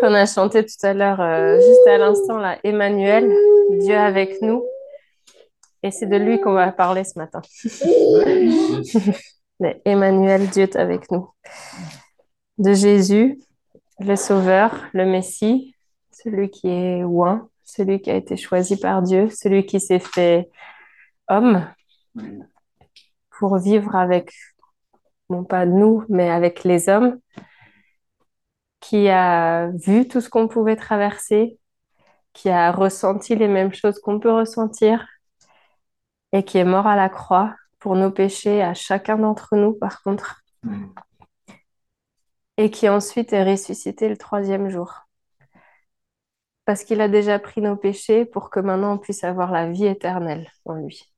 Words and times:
qu'on 0.00 0.14
a 0.14 0.26
chanté 0.26 0.64
tout 0.64 0.86
à 0.86 0.94
l'heure, 0.94 1.20
euh, 1.20 1.56
juste 1.56 1.86
à 1.86 1.98
l'instant, 1.98 2.38
là, 2.38 2.58
Emmanuel, 2.64 3.32
Dieu 3.80 3.96
avec 3.96 4.40
nous. 4.42 4.64
Et 5.82 5.90
c'est 5.90 6.06
de 6.06 6.16
lui 6.16 6.40
qu'on 6.40 6.52
va 6.52 6.72
parler 6.72 7.04
ce 7.04 7.18
matin. 7.18 7.40
Mais 9.60 9.80
Emmanuel, 9.84 10.48
Dieu 10.48 10.64
est 10.64 10.76
avec 10.76 11.10
nous. 11.10 11.28
De 12.58 12.72
Jésus, 12.72 13.38
le 14.00 14.16
Sauveur, 14.16 14.86
le 14.92 15.06
Messie, 15.06 15.74
celui 16.10 16.50
qui 16.50 16.68
est 16.68 17.04
oint, 17.04 17.48
celui 17.64 18.00
qui 18.00 18.10
a 18.10 18.16
été 18.16 18.36
choisi 18.36 18.76
par 18.76 19.02
Dieu, 19.02 19.28
celui 19.30 19.66
qui 19.66 19.80
s'est 19.80 19.98
fait 19.98 20.48
homme 21.28 21.66
pour 23.38 23.58
vivre 23.58 23.94
avec, 23.94 24.32
non 25.30 25.44
pas 25.44 25.66
nous, 25.66 26.04
mais 26.08 26.30
avec 26.30 26.64
les 26.64 26.88
hommes, 26.88 27.18
qui 28.80 29.08
a 29.08 29.68
vu 29.68 30.08
tout 30.08 30.20
ce 30.20 30.28
qu'on 30.28 30.48
pouvait 30.48 30.76
traverser, 30.76 31.58
qui 32.32 32.50
a 32.50 32.70
ressenti 32.72 33.34
les 33.34 33.48
mêmes 33.48 33.74
choses 33.74 33.98
qu'on 34.00 34.20
peut 34.20 34.32
ressentir 34.32 35.06
et 36.32 36.44
qui 36.44 36.58
est 36.58 36.64
mort 36.64 36.86
à 36.86 36.96
la 36.96 37.08
croix 37.08 37.54
pour 37.78 37.96
nos 37.96 38.10
péchés 38.10 38.62
à 38.62 38.74
chacun 38.74 39.18
d'entre 39.18 39.56
nous, 39.56 39.72
par 39.74 40.02
contre, 40.02 40.42
et 42.56 42.70
qui 42.70 42.88
ensuite 42.88 43.32
est 43.32 43.50
ressuscité 43.50 44.08
le 44.08 44.16
troisième 44.16 44.68
jour. 44.68 45.06
Parce 46.64 46.84
qu'il 46.84 47.00
a 47.00 47.08
déjà 47.08 47.38
pris 47.38 47.62
nos 47.62 47.76
péchés 47.76 48.24
pour 48.26 48.50
que 48.50 48.60
maintenant 48.60 48.94
on 48.94 48.98
puisse 48.98 49.24
avoir 49.24 49.52
la 49.52 49.70
vie 49.70 49.86
éternelle 49.86 50.50
en 50.66 50.74
lui. 50.74 51.10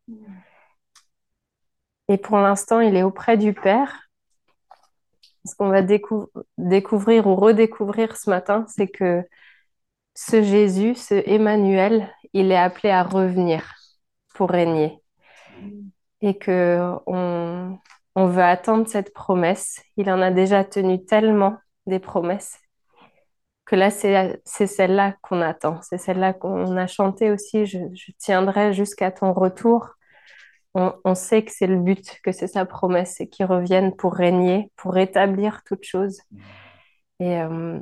Et 2.09 2.19
pour 2.19 2.39
l'instant, 2.39 2.81
il 2.81 2.97
est 2.97 3.03
auprès 3.03 3.37
du 3.37 3.55
Père. 3.55 4.10
Ce 5.45 5.55
qu'on 5.57 5.69
va 5.71 5.83
découvrir 6.59 7.27
ou 7.27 7.35
redécouvrir 7.37 8.17
ce 8.17 8.31
matin, 8.31 8.67
c'est 8.69 8.89
que 8.89 9.23
ce 10.15 10.43
Jésus, 10.43 10.95
ce 10.97 11.15
Emmanuel, 11.29 12.09
il 12.35 12.53
est 12.53 12.57
appelé 12.57 12.91
à 12.91 13.03
revenir 13.05 13.75
pour 14.35 14.51
régner. 14.51 15.01
Et 16.23 16.37
que 16.39 16.81
on, 17.07 17.79
on 18.15 18.27
veut 18.27 18.43
attendre 18.43 18.87
cette 18.89 19.13
promesse. 19.15 19.81
Il 19.97 20.11
en 20.11 20.21
a 20.21 20.31
déjà 20.31 20.65
tenu 20.65 21.05
tellement 21.05 21.57
des 21.87 21.99
promesses 21.99 22.59
que 23.67 23.77
là, 23.77 23.91
c'est 23.91 24.67
celle-là 24.67 25.15
qu'on 25.23 25.41
attend. 25.41 25.81
C'est 25.83 25.99
celle-là 25.99 26.33
qu'on 26.33 26.77
a 26.77 26.87
chanté 26.87 27.31
aussi. 27.31 27.67
Je, 27.67 27.79
je 27.95 28.13
tiendrai 28.19 28.73
jusqu'à 28.73 29.11
ton 29.13 29.33
retour. 29.33 29.91
On, 30.75 30.93
on 31.05 31.15
sait 31.15 31.45
que 31.45 31.51
c'est 31.53 31.67
le 31.67 31.79
but, 31.79 32.21
que 32.23 32.33
c'est 32.33 32.47
sa 32.47 32.65
promesse, 32.65 33.15
c'est 33.17 33.27
qu'il 33.29 33.47
revienne 33.47 33.95
pour 33.97 34.15
régner, 34.15 34.71
pour 34.77 34.93
rétablir 34.95 35.63
toute 35.65 35.85
chose. 35.85 36.21
Et, 37.19 37.41
euh, 37.41 37.81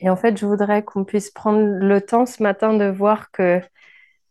et 0.00 0.10
en 0.10 0.16
fait, 0.16 0.36
je 0.36 0.46
voudrais 0.46 0.82
qu'on 0.82 1.04
puisse 1.04 1.30
prendre 1.30 1.60
le 1.60 2.00
temps 2.00 2.26
ce 2.26 2.42
matin 2.42 2.74
de 2.74 2.86
voir 2.86 3.30
que 3.30 3.60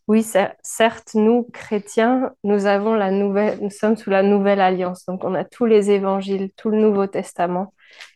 oui, 0.08 0.24
certes, 0.24 1.12
nous, 1.16 1.48
chrétiens, 1.54 2.34
nous 2.44 2.66
avons 2.66 2.94
la 2.94 3.10
nouvelle, 3.10 3.60
nous 3.62 3.70
sommes 3.70 3.96
sous 3.96 4.10
la 4.10 4.22
nouvelle 4.22 4.60
alliance. 4.60 5.06
Donc, 5.06 5.24
on 5.24 5.34
a 5.34 5.46
tous 5.46 5.66
les 5.66 5.92
évangiles, 5.92 6.52
tout 6.58 6.70
le 6.70 6.78
Nouveau 6.78 7.08
Testament 7.08 7.74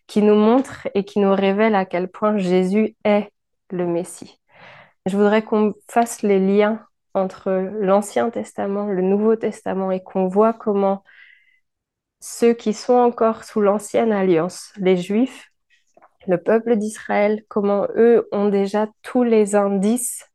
qui 0.07 0.21
nous 0.21 0.35
montrent 0.35 0.87
et 0.95 1.05
qui 1.05 1.19
nous 1.19 1.33
révèlent 1.33 1.75
à 1.75 1.85
quel 1.85 2.09
point 2.09 2.37
Jésus 2.37 2.95
est 3.05 3.29
le 3.71 3.85
Messie. 3.85 4.39
Je 5.05 5.15
voudrais 5.15 5.43
qu'on 5.43 5.73
fasse 5.89 6.21
les 6.23 6.39
liens 6.39 6.85
entre 7.17 7.71
l'Ancien 7.79 8.29
Testament, 8.29 8.87
le 8.87 9.01
Nouveau 9.01 9.35
Testament 9.35 9.91
et 9.91 10.01
qu'on 10.01 10.27
voit 10.27 10.53
comment 10.53 11.03
ceux 12.19 12.53
qui 12.53 12.73
sont 12.73 12.95
encore 12.95 13.43
sous 13.43 13.61
l'Ancienne 13.61 14.11
Alliance, 14.11 14.73
les 14.77 14.97
Juifs, 14.97 15.51
le 16.27 16.37
peuple 16.37 16.75
d'Israël, 16.77 17.43
comment 17.47 17.87
eux 17.95 18.27
ont 18.31 18.49
déjà 18.49 18.87
tous 19.01 19.23
les 19.23 19.55
indices 19.55 20.25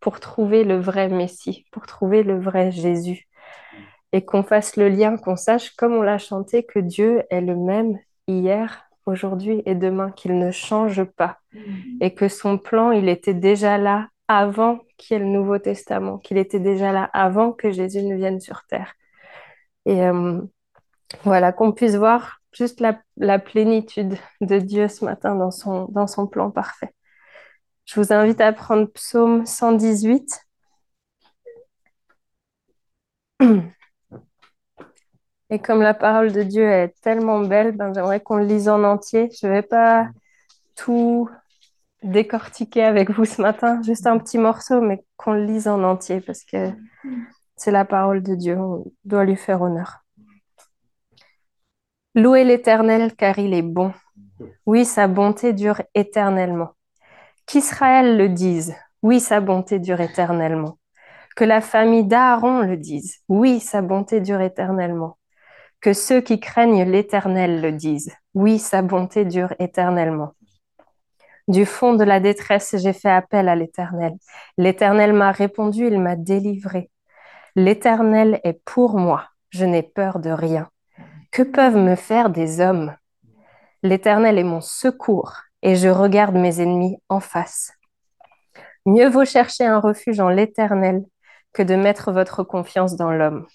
pour 0.00 0.20
trouver 0.20 0.64
le 0.64 0.78
vrai 0.78 1.08
Messie, 1.08 1.64
pour 1.72 1.86
trouver 1.86 2.22
le 2.22 2.38
vrai 2.38 2.70
Jésus. 2.70 3.28
Et 4.12 4.24
qu'on 4.24 4.42
fasse 4.42 4.76
le 4.76 4.88
lien, 4.88 5.16
qu'on 5.16 5.36
sache, 5.36 5.70
comme 5.76 5.94
on 5.94 6.02
l'a 6.02 6.18
chanté, 6.18 6.64
que 6.64 6.80
Dieu 6.80 7.22
est 7.30 7.40
le 7.40 7.56
même 7.56 7.98
hier, 8.28 8.84
aujourd'hui 9.06 9.62
et 9.64 9.74
demain, 9.74 10.10
qu'il 10.10 10.38
ne 10.38 10.50
change 10.50 11.04
pas. 11.04 11.38
Et 12.00 12.12
que 12.14 12.28
son 12.28 12.58
plan, 12.58 12.90
il 12.90 13.08
était 13.08 13.34
déjà 13.34 13.78
là 13.78 14.08
avant 14.38 14.80
qu'il 14.96 15.16
y 15.16 15.20
ait 15.20 15.24
le 15.24 15.30
Nouveau 15.30 15.58
Testament, 15.58 16.18
qu'il 16.18 16.38
était 16.38 16.60
déjà 16.60 16.92
là 16.92 17.04
avant 17.12 17.52
que 17.52 17.70
Jésus 17.70 18.02
ne 18.02 18.14
vienne 18.16 18.40
sur 18.40 18.64
terre. 18.66 18.94
Et 19.86 20.02
euh, 20.06 20.40
voilà, 21.24 21.52
qu'on 21.52 21.72
puisse 21.72 21.94
voir 21.96 22.40
juste 22.52 22.80
la, 22.80 23.38
plénitude 23.38 24.16
de 24.40 24.58
Dieu 24.58 24.88
ce 24.88 25.04
matin 25.04 25.34
dans 25.34 25.50
son, 25.50 25.86
dans 25.86 26.06
son 26.06 26.26
plan 26.26 26.50
parfait. 26.50 26.94
Je 27.84 28.00
vous 28.00 28.12
invite 28.12 28.40
à 28.40 28.52
prendre 28.52 28.86
Psaume 28.92 29.44
118. 29.46 30.46
Et 35.50 35.58
comme 35.58 35.82
la 35.82 35.94
parole 35.94 36.32
de 36.32 36.42
Dieu 36.42 36.68
est 36.70 36.94
tellement 37.02 37.40
belle, 37.40 37.72
ben, 37.72 37.92
j'aimerais 37.92 38.20
qu'on 38.20 38.36
le 38.36 38.44
lise 38.44 38.68
en 38.68 38.84
entier. 38.84 39.28
Je 39.38 39.46
ne 39.46 39.52
vais 39.52 39.62
pas 39.62 40.08
tout 40.74 41.28
décortiquer 42.02 42.84
avec 42.84 43.10
vous 43.10 43.24
ce 43.24 43.40
matin, 43.40 43.80
juste 43.82 44.06
un 44.06 44.18
petit 44.18 44.38
morceau, 44.38 44.80
mais 44.80 45.04
qu'on 45.16 45.32
le 45.32 45.44
lise 45.44 45.68
en 45.68 45.82
entier 45.82 46.20
parce 46.20 46.44
que 46.44 46.70
c'est 47.56 47.70
la 47.70 47.84
parole 47.84 48.22
de 48.22 48.34
Dieu. 48.34 48.58
On 48.58 48.84
doit 49.04 49.24
lui 49.24 49.36
faire 49.36 49.62
honneur. 49.62 50.04
Louez 52.14 52.44
l'Éternel 52.44 53.14
car 53.14 53.38
il 53.38 53.54
est 53.54 53.62
bon. 53.62 53.92
Oui, 54.66 54.84
sa 54.84 55.08
bonté 55.08 55.52
dure 55.52 55.80
éternellement. 55.94 56.72
Qu'Israël 57.46 58.16
le 58.16 58.28
dise. 58.28 58.74
Oui, 59.02 59.20
sa 59.20 59.40
bonté 59.40 59.78
dure 59.78 60.00
éternellement. 60.00 60.78
Que 61.36 61.44
la 61.44 61.60
famille 61.60 62.04
d'Aaron 62.04 62.60
le 62.60 62.76
dise. 62.76 63.18
Oui, 63.28 63.60
sa 63.60 63.80
bonté 63.80 64.20
dure 64.20 64.40
éternellement. 64.40 65.16
Que 65.80 65.92
ceux 65.92 66.20
qui 66.20 66.38
craignent 66.38 66.84
l'Éternel 66.84 67.60
le 67.60 67.72
disent. 67.72 68.12
Oui, 68.34 68.58
sa 68.58 68.82
bonté 68.82 69.24
dure 69.24 69.54
éternellement. 69.58 70.34
Du 71.48 71.66
fond 71.66 71.94
de 71.94 72.04
la 72.04 72.20
détresse, 72.20 72.76
j'ai 72.78 72.92
fait 72.92 73.10
appel 73.10 73.48
à 73.48 73.56
l'Éternel. 73.56 74.14
L'Éternel 74.58 75.12
m'a 75.12 75.32
répondu, 75.32 75.86
il 75.86 75.98
m'a 76.00 76.16
délivré. 76.16 76.90
L'Éternel 77.56 78.40
est 78.44 78.60
pour 78.64 78.96
moi, 78.98 79.24
je 79.50 79.64
n'ai 79.64 79.82
peur 79.82 80.20
de 80.20 80.30
rien. 80.30 80.68
Que 81.30 81.42
peuvent 81.42 81.76
me 81.76 81.96
faire 81.96 82.30
des 82.30 82.60
hommes? 82.60 82.94
L'Éternel 83.82 84.38
est 84.38 84.44
mon 84.44 84.60
secours, 84.60 85.34
et 85.62 85.74
je 85.74 85.88
regarde 85.88 86.36
mes 86.36 86.60
ennemis 86.60 86.96
en 87.08 87.20
face. 87.20 87.72
Mieux 88.86 89.08
vaut 89.08 89.24
chercher 89.24 89.64
un 89.64 89.80
refuge 89.80 90.20
en 90.20 90.28
l'Éternel 90.28 91.04
que 91.52 91.62
de 91.62 91.74
mettre 91.74 92.12
votre 92.12 92.44
confiance 92.44 92.96
dans 92.96 93.10
l'homme. 93.10 93.46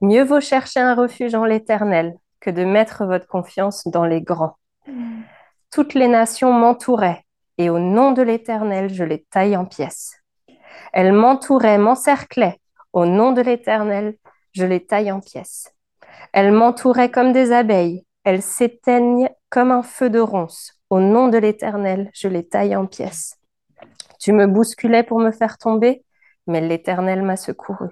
Mieux 0.00 0.24
vaut 0.24 0.40
chercher 0.40 0.80
un 0.80 0.94
refuge 0.94 1.34
en 1.34 1.44
l'Éternel 1.44 2.14
que 2.40 2.50
de 2.50 2.64
mettre 2.64 3.04
votre 3.04 3.26
confiance 3.26 3.86
dans 3.86 4.04
les 4.04 4.22
grands. 4.22 4.56
Toutes 5.76 5.92
les 5.92 6.08
nations 6.08 6.54
m'entouraient, 6.54 7.26
et 7.58 7.68
au 7.68 7.78
nom 7.78 8.12
de 8.12 8.22
l'Éternel, 8.22 8.88
je 8.88 9.04
les 9.04 9.24
taille 9.24 9.58
en 9.58 9.66
pièces. 9.66 10.22
Elles 10.94 11.12
m'entouraient, 11.12 11.76
m'encerclaient, 11.76 12.58
au 12.94 13.04
nom 13.04 13.32
de 13.32 13.42
l'Éternel, 13.42 14.16
je 14.52 14.64
les 14.64 14.86
taille 14.86 15.12
en 15.12 15.20
pièces. 15.20 15.70
Elles 16.32 16.50
m'entouraient 16.50 17.10
comme 17.10 17.34
des 17.34 17.52
abeilles, 17.52 18.06
elles 18.24 18.40
s'éteignent 18.40 19.28
comme 19.50 19.70
un 19.70 19.82
feu 19.82 20.08
de 20.08 20.18
ronce. 20.18 20.72
Au 20.88 20.98
nom 20.98 21.28
de 21.28 21.36
l'Éternel, 21.36 22.10
je 22.14 22.28
les 22.28 22.48
taille 22.48 22.74
en 22.74 22.86
pièces. 22.86 23.36
Tu 24.18 24.32
me 24.32 24.46
bousculais 24.46 25.02
pour 25.02 25.20
me 25.20 25.30
faire 25.30 25.58
tomber, 25.58 26.06
mais 26.46 26.62
l'Éternel 26.62 27.20
m'a 27.20 27.36
secouru. 27.36 27.90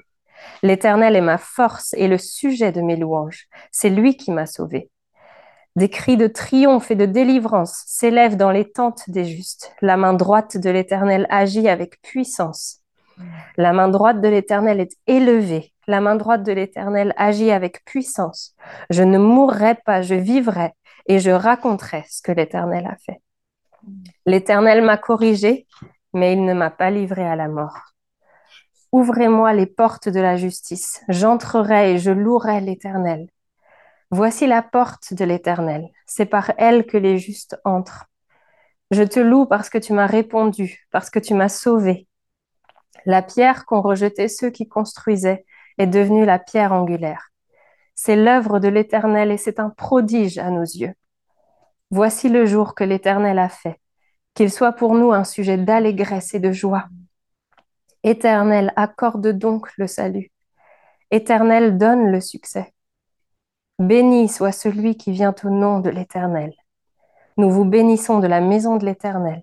L'Éternel 0.62 1.16
est 1.16 1.20
ma 1.20 1.36
force 1.36 1.92
et 1.98 2.08
le 2.08 2.16
sujet 2.16 2.72
de 2.72 2.80
mes 2.80 2.96
louanges. 2.96 3.46
C'est 3.72 3.90
lui 3.90 4.16
qui 4.16 4.30
m'a 4.30 4.46
sauvé. 4.46 4.88
Des 5.76 5.88
cris 5.88 6.16
de 6.16 6.28
triomphe 6.28 6.92
et 6.92 6.94
de 6.94 7.06
délivrance 7.06 7.82
s'élèvent 7.86 8.36
dans 8.36 8.52
les 8.52 8.70
tentes 8.70 9.10
des 9.10 9.24
justes. 9.24 9.74
La 9.82 9.96
main 9.96 10.14
droite 10.14 10.56
de 10.56 10.70
l'Éternel 10.70 11.26
agit 11.30 11.68
avec 11.68 12.00
puissance. 12.00 12.80
La 13.56 13.72
main 13.72 13.88
droite 13.88 14.20
de 14.20 14.28
l'Éternel 14.28 14.80
est 14.80 14.96
élevée. 15.06 15.72
La 15.88 16.00
main 16.00 16.14
droite 16.14 16.44
de 16.44 16.52
l'Éternel 16.52 17.12
agit 17.16 17.50
avec 17.50 17.84
puissance. 17.84 18.54
Je 18.90 19.02
ne 19.02 19.18
mourrai 19.18 19.74
pas, 19.84 20.00
je 20.00 20.14
vivrai 20.14 20.72
et 21.06 21.18
je 21.18 21.30
raconterai 21.30 22.04
ce 22.08 22.22
que 22.22 22.32
l'Éternel 22.32 22.86
a 22.86 22.96
fait. 22.96 23.20
L'Éternel 24.26 24.82
m'a 24.82 24.96
corrigé, 24.96 25.66
mais 26.12 26.32
il 26.32 26.44
ne 26.44 26.54
m'a 26.54 26.70
pas 26.70 26.90
livré 26.90 27.26
à 27.26 27.36
la 27.36 27.48
mort. 27.48 27.94
Ouvrez-moi 28.92 29.52
les 29.52 29.66
portes 29.66 30.08
de 30.08 30.20
la 30.20 30.36
justice. 30.36 31.02
J'entrerai 31.08 31.94
et 31.94 31.98
je 31.98 32.12
louerai 32.12 32.60
l'Éternel. 32.60 33.26
Voici 34.10 34.46
la 34.46 34.62
porte 34.62 35.14
de 35.14 35.24
l'Éternel. 35.24 35.88
C'est 36.06 36.26
par 36.26 36.52
elle 36.58 36.86
que 36.86 36.96
les 36.96 37.18
justes 37.18 37.58
entrent. 37.64 38.06
Je 38.90 39.02
te 39.02 39.18
loue 39.18 39.46
parce 39.46 39.70
que 39.70 39.78
tu 39.78 39.92
m'as 39.92 40.06
répondu, 40.06 40.86
parce 40.90 41.10
que 41.10 41.18
tu 41.18 41.34
m'as 41.34 41.48
sauvé. 41.48 42.06
La 43.06 43.22
pierre 43.22 43.66
qu'ont 43.66 43.82
rejetée 43.82 44.28
ceux 44.28 44.50
qui 44.50 44.68
construisaient 44.68 45.44
est 45.78 45.86
devenue 45.86 46.24
la 46.24 46.38
pierre 46.38 46.72
angulaire. 46.72 47.30
C'est 47.94 48.16
l'œuvre 48.16 48.58
de 48.58 48.68
l'Éternel 48.68 49.30
et 49.30 49.36
c'est 49.36 49.60
un 49.60 49.70
prodige 49.70 50.38
à 50.38 50.50
nos 50.50 50.62
yeux. 50.62 50.94
Voici 51.90 52.28
le 52.28 52.44
jour 52.44 52.74
que 52.74 52.84
l'Éternel 52.84 53.38
a 53.38 53.48
fait. 53.48 53.80
Qu'il 54.34 54.50
soit 54.50 54.72
pour 54.72 54.94
nous 54.94 55.12
un 55.12 55.24
sujet 55.24 55.56
d'allégresse 55.56 56.34
et 56.34 56.40
de 56.40 56.50
joie. 56.50 56.86
Éternel, 58.02 58.72
accorde 58.76 59.28
donc 59.28 59.68
le 59.78 59.86
salut. 59.86 60.30
Éternel, 61.10 61.78
donne 61.78 62.10
le 62.10 62.20
succès. 62.20 62.73
Béni 63.80 64.28
soit 64.28 64.52
celui 64.52 64.96
qui 64.96 65.10
vient 65.10 65.34
au 65.42 65.50
nom 65.50 65.80
de 65.80 65.90
l'Éternel. 65.90 66.52
Nous 67.36 67.50
vous 67.50 67.64
bénissons 67.64 68.20
de 68.20 68.28
la 68.28 68.40
maison 68.40 68.76
de 68.76 68.86
l'Éternel. 68.86 69.42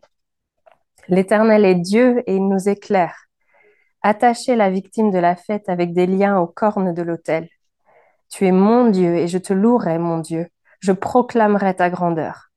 L'Éternel 1.09 1.65
est 1.65 1.75
Dieu 1.75 2.23
et 2.25 2.37
il 2.37 2.47
nous 2.47 2.69
éclaire. 2.69 3.25
Attachez 4.01 4.55
la 4.55 4.69
victime 4.69 5.11
de 5.11 5.19
la 5.19 5.35
fête 5.35 5.67
avec 5.67 5.93
des 5.93 6.07
liens 6.07 6.39
aux 6.39 6.47
cornes 6.47 6.93
de 6.93 7.01
l'autel. 7.01 7.49
Tu 8.29 8.47
es 8.47 8.53
mon 8.53 8.89
Dieu 8.89 9.17
et 9.17 9.27
je 9.27 9.37
te 9.37 9.51
louerai, 9.51 9.99
mon 9.99 10.19
Dieu. 10.19 10.47
Je 10.79 10.93
proclamerai 10.93 11.75
ta 11.75 11.89
grandeur. 11.89 12.51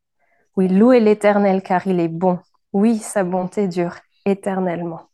Oui, 0.56 0.68
louez 0.68 1.00
l'Éternel 1.00 1.60
car 1.60 1.86
il 1.88 1.98
est 1.98 2.08
bon. 2.08 2.38
Oui, 2.72 2.98
sa 2.98 3.24
bonté 3.24 3.66
dure 3.66 3.96
éternellement. 4.24 5.08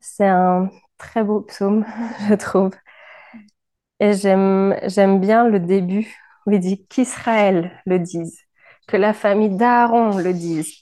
C'est 0.00 0.26
un 0.26 0.68
très 0.98 1.22
beau 1.22 1.42
psaume, 1.42 1.86
je 2.28 2.34
trouve. 2.34 2.72
Et 4.00 4.14
j'aime, 4.14 5.20
bien 5.20 5.46
le 5.46 5.60
début 5.60 6.16
où 6.46 6.52
il 6.52 6.58
dit 6.58 6.86
qu'Israël 6.86 7.70
le 7.84 7.98
dise, 7.98 8.40
que 8.88 8.96
la 8.96 9.12
famille 9.12 9.54
d'Aaron 9.54 10.16
le 10.16 10.32
dise, 10.32 10.72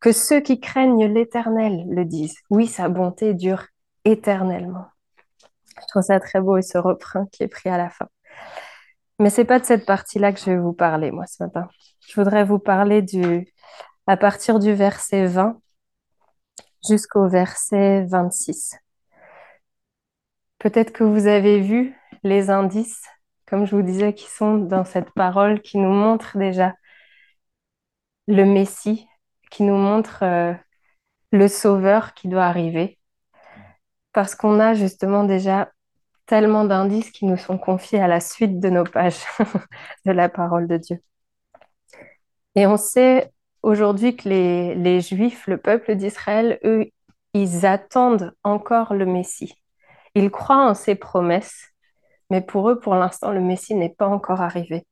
que 0.00 0.10
ceux 0.10 0.40
qui 0.40 0.58
craignent 0.58 1.06
l'Éternel 1.12 1.84
le 1.90 2.06
disent. 2.06 2.38
Oui, 2.48 2.66
sa 2.66 2.88
bonté 2.88 3.34
dure 3.34 3.66
éternellement. 4.06 4.86
Je 5.78 5.86
trouve 5.88 6.02
ça 6.02 6.18
très 6.18 6.40
beau 6.40 6.56
et 6.56 6.62
ce 6.62 6.78
refrain 6.78 7.26
qui 7.30 7.42
est 7.42 7.48
pris 7.48 7.68
à 7.68 7.76
la 7.76 7.90
fin. 7.90 8.08
Mais 9.18 9.28
c'est 9.28 9.44
pas 9.44 9.58
de 9.58 9.64
cette 9.64 9.84
partie-là 9.84 10.32
que 10.32 10.40
je 10.40 10.46
vais 10.46 10.56
vous 10.56 10.72
parler, 10.72 11.10
moi, 11.10 11.26
ce 11.26 11.42
matin. 11.42 11.68
Je 12.08 12.18
voudrais 12.18 12.44
vous 12.44 12.58
parler 12.58 13.02
du, 13.02 13.46
à 14.06 14.16
partir 14.16 14.58
du 14.58 14.72
verset 14.72 15.26
20 15.26 15.60
jusqu'au 16.88 17.28
verset 17.28 18.04
26. 18.06 18.76
Peut-être 20.58 20.92
que 20.92 21.04
vous 21.04 21.26
avez 21.26 21.60
vu 21.60 21.94
les 22.22 22.50
indices, 22.50 23.02
comme 23.46 23.66
je 23.66 23.76
vous 23.76 23.82
disais, 23.82 24.14
qui 24.14 24.26
sont 24.28 24.56
dans 24.56 24.84
cette 24.84 25.10
parole, 25.12 25.60
qui 25.60 25.78
nous 25.78 25.92
montrent 25.92 26.38
déjà 26.38 26.74
le 28.26 28.44
Messie, 28.44 29.06
qui 29.50 29.62
nous 29.62 29.76
montre 29.76 30.22
euh, 30.22 30.54
le 31.32 31.48
Sauveur 31.48 32.14
qui 32.14 32.28
doit 32.28 32.44
arriver. 32.44 32.98
Parce 34.12 34.34
qu'on 34.34 34.60
a 34.60 34.74
justement 34.74 35.24
déjà 35.24 35.70
tellement 36.26 36.64
d'indices 36.64 37.10
qui 37.10 37.24
nous 37.24 37.36
sont 37.36 37.58
confiés 37.58 38.00
à 38.00 38.08
la 38.08 38.20
suite 38.20 38.60
de 38.60 38.68
nos 38.68 38.84
pages 38.84 39.20
de 40.06 40.12
la 40.12 40.28
parole 40.28 40.66
de 40.68 40.76
Dieu. 40.76 41.00
Et 42.54 42.66
on 42.66 42.76
sait 42.76 43.32
aujourd'hui 43.62 44.16
que 44.16 44.28
les, 44.28 44.74
les 44.74 45.00
Juifs, 45.00 45.46
le 45.46 45.58
peuple 45.58 45.94
d'Israël, 45.94 46.58
eux, 46.64 46.90
ils 47.34 47.66
attendent 47.66 48.34
encore 48.44 48.94
le 48.94 49.06
Messie. 49.06 49.54
Ils 50.14 50.30
croient 50.30 50.66
en 50.70 50.74
ses 50.74 50.94
promesses, 50.94 51.72
mais 52.30 52.40
pour 52.40 52.70
eux, 52.70 52.78
pour 52.78 52.94
l'instant, 52.94 53.32
le 53.32 53.40
Messie 53.40 53.74
n'est 53.74 53.94
pas 53.94 54.06
encore 54.08 54.40
arrivé. 54.40 54.84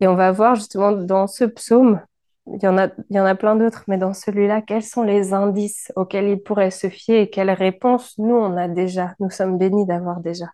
Et 0.00 0.08
on 0.08 0.14
va 0.14 0.32
voir 0.32 0.54
justement 0.56 0.92
dans 0.92 1.26
ce 1.26 1.44
psaume, 1.44 2.00
il 2.46 2.62
y 2.62 2.68
en 2.68 2.78
a, 2.78 2.88
il 3.10 3.16
y 3.16 3.20
en 3.20 3.26
a 3.26 3.34
plein 3.34 3.56
d'autres, 3.56 3.84
mais 3.88 3.98
dans 3.98 4.14
celui-là, 4.14 4.62
quels 4.62 4.82
sont 4.82 5.02
les 5.02 5.34
indices 5.34 5.92
auxquels 5.96 6.28
ils 6.28 6.42
pourraient 6.42 6.70
se 6.70 6.88
fier 6.88 7.20
et 7.22 7.30
quelles 7.30 7.50
réponses 7.50 8.14
nous, 8.18 8.34
on 8.36 8.56
a 8.56 8.68
déjà, 8.68 9.14
nous 9.20 9.30
sommes 9.30 9.58
bénis 9.58 9.86
d'avoir 9.86 10.20
déjà 10.20 10.46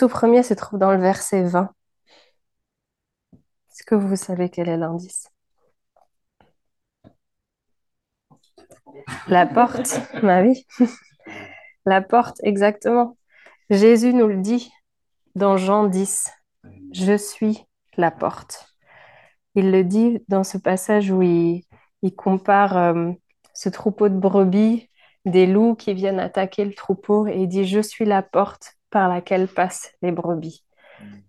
tout 0.00 0.08
premier 0.08 0.42
se 0.42 0.54
trouve 0.54 0.78
dans 0.78 0.92
le 0.92 0.98
verset 0.98 1.42
20. 1.42 1.74
Est-ce 3.34 3.82
que 3.84 3.94
vous 3.94 4.16
savez 4.16 4.48
quel 4.48 4.70
est 4.70 4.78
l'indice? 4.78 5.28
La 9.28 9.46
porte, 9.46 10.00
ma 10.22 10.42
vie. 10.42 10.66
La 11.84 12.00
porte, 12.00 12.38
exactement. 12.44 13.18
Jésus 13.68 14.14
nous 14.14 14.26
le 14.26 14.38
dit 14.38 14.72
dans 15.34 15.56
Jean 15.56 15.84
10. 15.84 16.28
Je 16.92 17.16
suis 17.16 17.64
la 17.96 18.10
porte. 18.10 18.74
Il 19.54 19.70
le 19.70 19.84
dit 19.84 20.22
dans 20.28 20.44
ce 20.44 20.58
passage 20.58 21.10
où 21.10 21.22
il, 21.22 21.64
compare 22.16 22.76
euh, 22.76 23.12
ce 23.54 23.68
troupeau 23.68 24.08
de 24.08 24.16
brebis, 24.16 24.88
des 25.24 25.46
loups 25.46 25.74
qui 25.74 25.92
viennent 25.94 26.20
attaquer 26.20 26.64
le 26.64 26.74
troupeau, 26.74 27.26
et 27.26 27.42
il 27.42 27.48
dit, 27.48 27.64
je 27.64 27.80
suis 27.80 28.04
la 28.04 28.22
porte 28.22 28.74
par 28.90 29.08
laquelle 29.08 29.48
passent 29.48 29.92
les 30.02 30.12
brebis. 30.12 30.64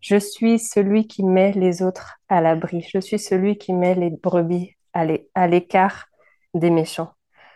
Je 0.02 0.18
suis 0.18 0.60
celui 0.60 1.08
qui 1.08 1.24
met 1.24 1.52
les 1.54 1.82
autres 1.82 2.18
à 2.28 2.42
l'abri. 2.42 2.86
Je 2.92 3.00
suis 3.00 3.20
celui 3.20 3.58
qui 3.58 3.74
met 3.74 3.96
les 3.96 4.10
brebis 4.10 4.76
à 4.94 5.48
l'écart 5.48 6.08
des 6.54 6.70
méchants. 6.70 7.14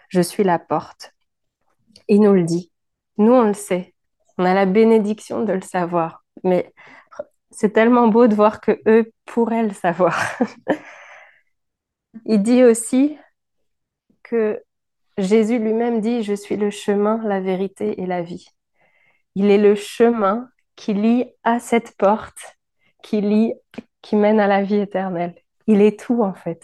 Je 0.10 0.22
suis 0.22 0.44
la 0.44 0.60
porte. 0.60 1.14
Il 2.08 2.22
nous 2.22 2.34
le 2.34 2.44
dit. 2.44 2.72
Nous, 3.18 3.34
on 3.34 3.44
le 3.44 3.54
sait. 3.54 3.94
On 4.38 4.46
a 4.46 4.54
la 4.54 4.66
bénédiction 4.66 5.44
de 5.44 5.54
le 5.54 5.62
savoir. 5.62 6.25
Mais 6.46 6.72
c'est 7.52 7.72
tellement 7.72 8.08
beau 8.08 8.28
de 8.28 8.36
voir 8.36 8.62
que 8.62 8.80
eux 8.88 9.12
pourraient 9.26 9.64
le 9.64 9.74
savoir. 9.74 10.18
Il 12.26 12.42
dit 12.42 12.64
aussi 12.64 13.18
que 14.24 14.64
Jésus 15.18 15.60
lui-même 15.60 16.02
dit, 16.02 16.24
je 16.24 16.34
suis 16.34 16.56
le 16.56 16.70
chemin, 16.70 17.22
la 17.24 17.42
vérité 17.42 18.02
et 18.02 18.06
la 18.06 18.22
vie. 18.22 18.48
Il 19.36 19.50
est 19.52 19.58
le 19.58 19.76
chemin 19.76 20.50
qui 20.76 20.94
lie 20.94 21.26
à 21.44 21.60
cette 21.60 21.98
porte, 21.98 22.58
qui 23.02 23.22
lie, 23.22 23.54
qui 24.02 24.16
mène 24.16 24.40
à 24.40 24.48
la 24.48 24.62
vie 24.62 24.80
éternelle. 24.80 25.36
Il 25.68 25.82
est 25.82 26.00
tout 26.00 26.24
en 26.24 26.34
fait. 26.34 26.62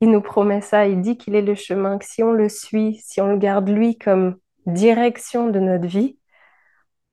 Il 0.00 0.10
nous 0.10 0.20
promet 0.20 0.60
ça, 0.60 0.86
il 0.86 1.00
dit 1.00 1.16
qu'il 1.16 1.34
est 1.34 1.42
le 1.42 1.54
chemin, 1.54 1.98
que 1.98 2.04
si 2.04 2.22
on 2.22 2.32
le 2.32 2.48
suit, 2.48 3.00
si 3.02 3.20
on 3.20 3.26
le 3.28 3.38
garde 3.38 3.68
lui 3.68 3.98
comme 3.98 4.38
direction 4.66 5.48
de 5.48 5.60
notre 5.60 5.86
vie, 5.86 6.18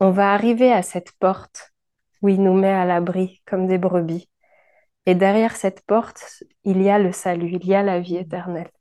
on 0.01 0.11
va 0.11 0.33
arriver 0.33 0.73
à 0.73 0.81
cette 0.81 1.13
porte 1.13 1.73
où 2.21 2.29
il 2.29 2.41
nous 2.43 2.55
met 2.55 2.73
à 2.73 2.85
l'abri 2.85 3.41
comme 3.45 3.67
des 3.67 3.77
brebis. 3.77 4.29
Et 5.05 5.15
derrière 5.15 5.55
cette 5.55 5.81
porte, 5.85 6.43
il 6.63 6.81
y 6.81 6.89
a 6.89 6.99
le 6.99 7.11
salut, 7.11 7.51
il 7.53 7.65
y 7.67 7.75
a 7.75 7.83
la 7.83 7.99
vie 7.99 8.17
éternelle. 8.17 8.71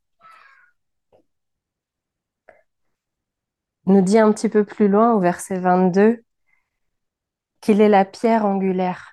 nous 3.85 4.01
dit 4.01 4.17
un 4.17 4.31
petit 4.31 4.49
peu 4.49 4.65
plus 4.65 4.87
loin 4.87 5.13
au 5.13 5.19
verset 5.19 5.59
22 5.59 6.23
qu'il 7.61 7.81
est 7.81 7.89
la 7.89 8.05
pierre 8.05 8.45
angulaire, 8.45 9.11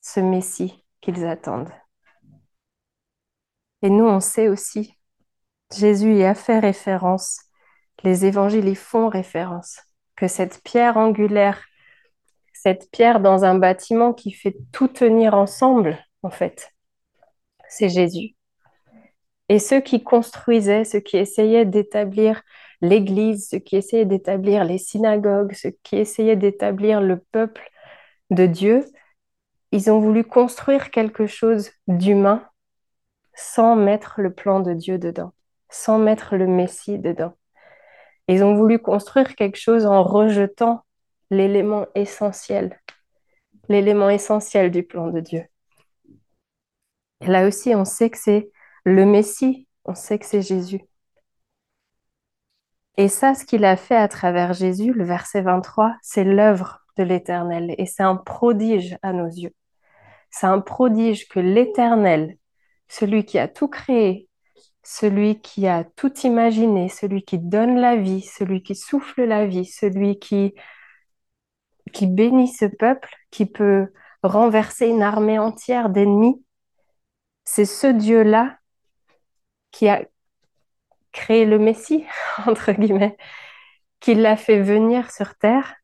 ce 0.00 0.20
Messie 0.20 0.84
qu'ils 1.00 1.24
attendent. 1.26 1.72
Et 3.82 3.90
nous, 3.90 4.04
on 4.04 4.20
sait 4.20 4.48
aussi, 4.48 4.98
Jésus 5.74 6.14
y 6.14 6.24
a 6.24 6.34
fait 6.34 6.58
référence, 6.58 7.40
les 8.02 8.26
évangiles 8.26 8.68
y 8.68 8.74
font 8.74 9.08
référence, 9.08 9.80
cette 10.28 10.62
pierre 10.62 10.96
angulaire, 10.96 11.64
cette 12.52 12.90
pierre 12.90 13.20
dans 13.20 13.44
un 13.44 13.56
bâtiment 13.56 14.12
qui 14.12 14.32
fait 14.32 14.56
tout 14.72 14.88
tenir 14.88 15.34
ensemble, 15.34 15.98
en 16.22 16.30
fait, 16.30 16.72
c'est 17.68 17.88
Jésus. 17.88 18.36
Et 19.48 19.58
ceux 19.58 19.80
qui 19.80 20.02
construisaient, 20.02 20.84
ceux 20.84 21.00
qui 21.00 21.16
essayaient 21.16 21.66
d'établir 21.66 22.42
l'Église, 22.80 23.48
ceux 23.48 23.58
qui 23.58 23.76
essayaient 23.76 24.04
d'établir 24.04 24.64
les 24.64 24.78
synagogues, 24.78 25.52
ceux 25.54 25.76
qui 25.82 25.96
essayaient 25.96 26.36
d'établir 26.36 27.00
le 27.00 27.18
peuple 27.18 27.68
de 28.30 28.46
Dieu, 28.46 28.84
ils 29.72 29.90
ont 29.90 30.00
voulu 30.00 30.24
construire 30.24 30.90
quelque 30.90 31.26
chose 31.26 31.70
d'humain 31.88 32.48
sans 33.34 33.76
mettre 33.76 34.20
le 34.20 34.32
plan 34.32 34.60
de 34.60 34.74
Dieu 34.74 34.98
dedans, 34.98 35.32
sans 35.70 35.98
mettre 35.98 36.36
le 36.36 36.46
Messie 36.46 36.98
dedans. 36.98 37.34
Ils 38.28 38.44
ont 38.44 38.54
voulu 38.54 38.78
construire 38.78 39.34
quelque 39.34 39.58
chose 39.58 39.86
en 39.86 40.02
rejetant 40.02 40.84
l'élément 41.30 41.86
essentiel, 41.94 42.80
l'élément 43.68 44.10
essentiel 44.10 44.70
du 44.70 44.82
plan 44.82 45.08
de 45.08 45.20
Dieu. 45.20 45.44
Et 47.20 47.26
là 47.26 47.46
aussi, 47.46 47.74
on 47.74 47.84
sait 47.84 48.10
que 48.10 48.18
c'est 48.18 48.50
le 48.84 49.06
Messie, 49.06 49.68
on 49.84 49.94
sait 49.94 50.18
que 50.18 50.26
c'est 50.26 50.42
Jésus. 50.42 50.80
Et 52.96 53.08
ça, 53.08 53.34
ce 53.34 53.44
qu'il 53.44 53.64
a 53.64 53.76
fait 53.76 53.96
à 53.96 54.08
travers 54.08 54.52
Jésus, 54.52 54.92
le 54.92 55.04
verset 55.04 55.40
23, 55.42 55.96
c'est 56.02 56.24
l'œuvre 56.24 56.80
de 56.98 57.04
l'Éternel 57.04 57.74
et 57.78 57.86
c'est 57.86 58.02
un 58.02 58.16
prodige 58.16 58.98
à 59.02 59.12
nos 59.12 59.28
yeux. 59.28 59.54
C'est 60.30 60.46
un 60.46 60.60
prodige 60.60 61.28
que 61.28 61.40
l'Éternel, 61.40 62.36
celui 62.88 63.24
qui 63.24 63.38
a 63.38 63.48
tout 63.48 63.68
créé, 63.68 64.28
celui 64.82 65.40
qui 65.40 65.66
a 65.66 65.84
tout 65.84 66.12
imaginé, 66.20 66.88
celui 66.88 67.22
qui 67.22 67.38
donne 67.38 67.78
la 67.78 67.96
vie, 67.96 68.22
celui 68.22 68.62
qui 68.62 68.74
souffle 68.74 69.22
la 69.22 69.46
vie, 69.46 69.64
celui 69.64 70.18
qui, 70.18 70.54
bénit 72.02 72.48
ce 72.48 72.64
peuple, 72.64 73.14
qui 73.30 73.46
peut 73.46 73.92
renverser 74.22 74.88
une 74.88 75.02
armée 75.02 75.38
entière 75.38 75.88
d'ennemis, 75.88 76.44
c'est 77.44 77.64
ce 77.64 77.86
Dieu-là 77.86 78.58
qui 79.70 79.88
a 79.88 80.04
créé 81.12 81.44
le 81.44 81.58
Messie, 81.58 82.04
entre 82.46 82.72
guillemets, 82.72 83.16
qui 84.00 84.14
l'a 84.14 84.36
fait 84.36 84.60
venir 84.60 85.10
sur 85.10 85.36
terre. 85.36 85.76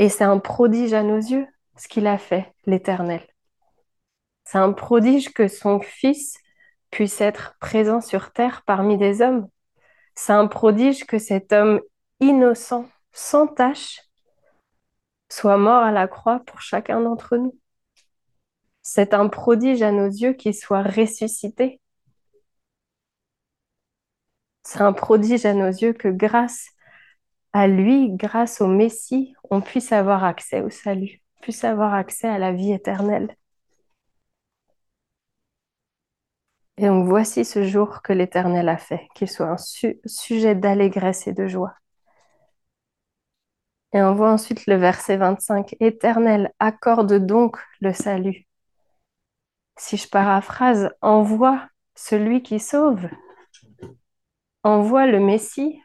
Et 0.00 0.08
c'est 0.08 0.24
un 0.24 0.38
prodige 0.38 0.92
à 0.92 1.02
nos 1.04 1.18
yeux, 1.18 1.46
ce 1.76 1.86
qu'il 1.86 2.06
a 2.08 2.18
fait, 2.18 2.52
l'Éternel. 2.66 3.24
C'est 4.44 4.58
un 4.58 4.72
prodige 4.72 5.32
que 5.32 5.48
son 5.48 5.80
fils 5.80 6.36
puisse 6.94 7.20
être 7.20 7.56
présent 7.58 8.00
sur 8.00 8.30
terre 8.30 8.62
parmi 8.64 8.96
des 8.96 9.20
hommes. 9.20 9.48
C'est 10.14 10.32
un 10.32 10.46
prodige 10.46 11.04
que 11.06 11.18
cet 11.18 11.52
homme 11.52 11.80
innocent, 12.20 12.88
sans 13.12 13.48
tache, 13.48 14.00
soit 15.28 15.56
mort 15.56 15.82
à 15.82 15.90
la 15.90 16.06
croix 16.06 16.38
pour 16.46 16.60
chacun 16.60 17.00
d'entre 17.00 17.36
nous. 17.36 17.58
C'est 18.82 19.12
un 19.12 19.28
prodige 19.28 19.82
à 19.82 19.90
nos 19.90 20.06
yeux 20.06 20.34
qu'il 20.34 20.54
soit 20.54 20.84
ressuscité. 20.84 21.80
C'est 24.62 24.82
un 24.82 24.92
prodige 24.92 25.46
à 25.46 25.52
nos 25.52 25.66
yeux 25.66 25.94
que 25.94 26.06
grâce 26.06 26.68
à 27.52 27.66
lui, 27.66 28.10
grâce 28.12 28.60
au 28.60 28.68
Messie, 28.68 29.34
on 29.50 29.60
puisse 29.60 29.90
avoir 29.90 30.22
accès 30.22 30.60
au 30.60 30.70
salut, 30.70 31.22
puisse 31.40 31.64
avoir 31.64 31.92
accès 31.92 32.28
à 32.28 32.38
la 32.38 32.52
vie 32.52 32.72
éternelle. 32.72 33.34
Et 36.78 36.86
donc 36.86 37.06
voici 37.08 37.44
ce 37.44 37.64
jour 37.64 38.00
que 38.02 38.12
l'Éternel 38.12 38.68
a 38.68 38.76
fait, 38.76 39.08
qu'il 39.14 39.28
soit 39.28 39.48
un 39.48 39.56
sujet 40.06 40.54
d'allégresse 40.54 41.26
et 41.26 41.32
de 41.32 41.46
joie. 41.48 41.74
Et 43.94 44.02
on 44.02 44.14
voit 44.14 44.30
ensuite 44.30 44.66
le 44.66 44.76
verset 44.76 45.16
25, 45.16 45.76
Éternel, 45.80 46.52
accorde 46.58 47.14
donc 47.14 47.56
le 47.80 47.94
salut. 47.94 48.46
Si 49.76 49.96
je 49.96 50.08
paraphrase, 50.08 50.90
envoie 51.00 51.68
celui 51.94 52.42
qui 52.42 52.58
sauve, 52.58 53.08
envoie 54.64 55.06
le 55.06 55.20
Messie. 55.20 55.80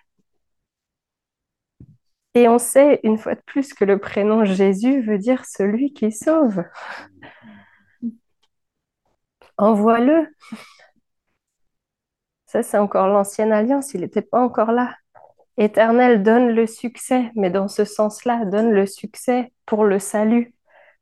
Et 2.34 2.48
on 2.48 2.58
sait 2.58 3.00
une 3.04 3.18
fois 3.20 3.36
de 3.36 3.42
plus 3.46 3.74
que 3.74 3.86
le 3.86 4.00
prénom 4.00 4.44
Jésus 4.46 5.02
veut 5.02 5.18
dire 5.20 5.46
celui 5.46 5.94
qui 5.94 6.12
sauve. 6.12 6.64
Envoie-le. 9.58 10.28
Ça, 12.50 12.64
c'est 12.64 12.80
encore 12.80 13.08
l'ancienne 13.08 13.52
alliance, 13.52 13.94
il 13.94 14.02
n'était 14.02 14.24
pas 14.24 14.40
encore 14.42 14.72
là. 14.72 14.96
Éternel 15.58 16.24
donne 16.24 16.50
le 16.50 16.66
succès, 16.66 17.32
mais 17.36 17.52
dans 17.52 17.68
ce 17.68 17.86
sens-là, 17.86 18.46
donne 18.46 18.72
le 18.72 18.88
succès 18.88 19.54
pour 19.68 19.84
le 19.86 20.00
salut, 20.00 20.56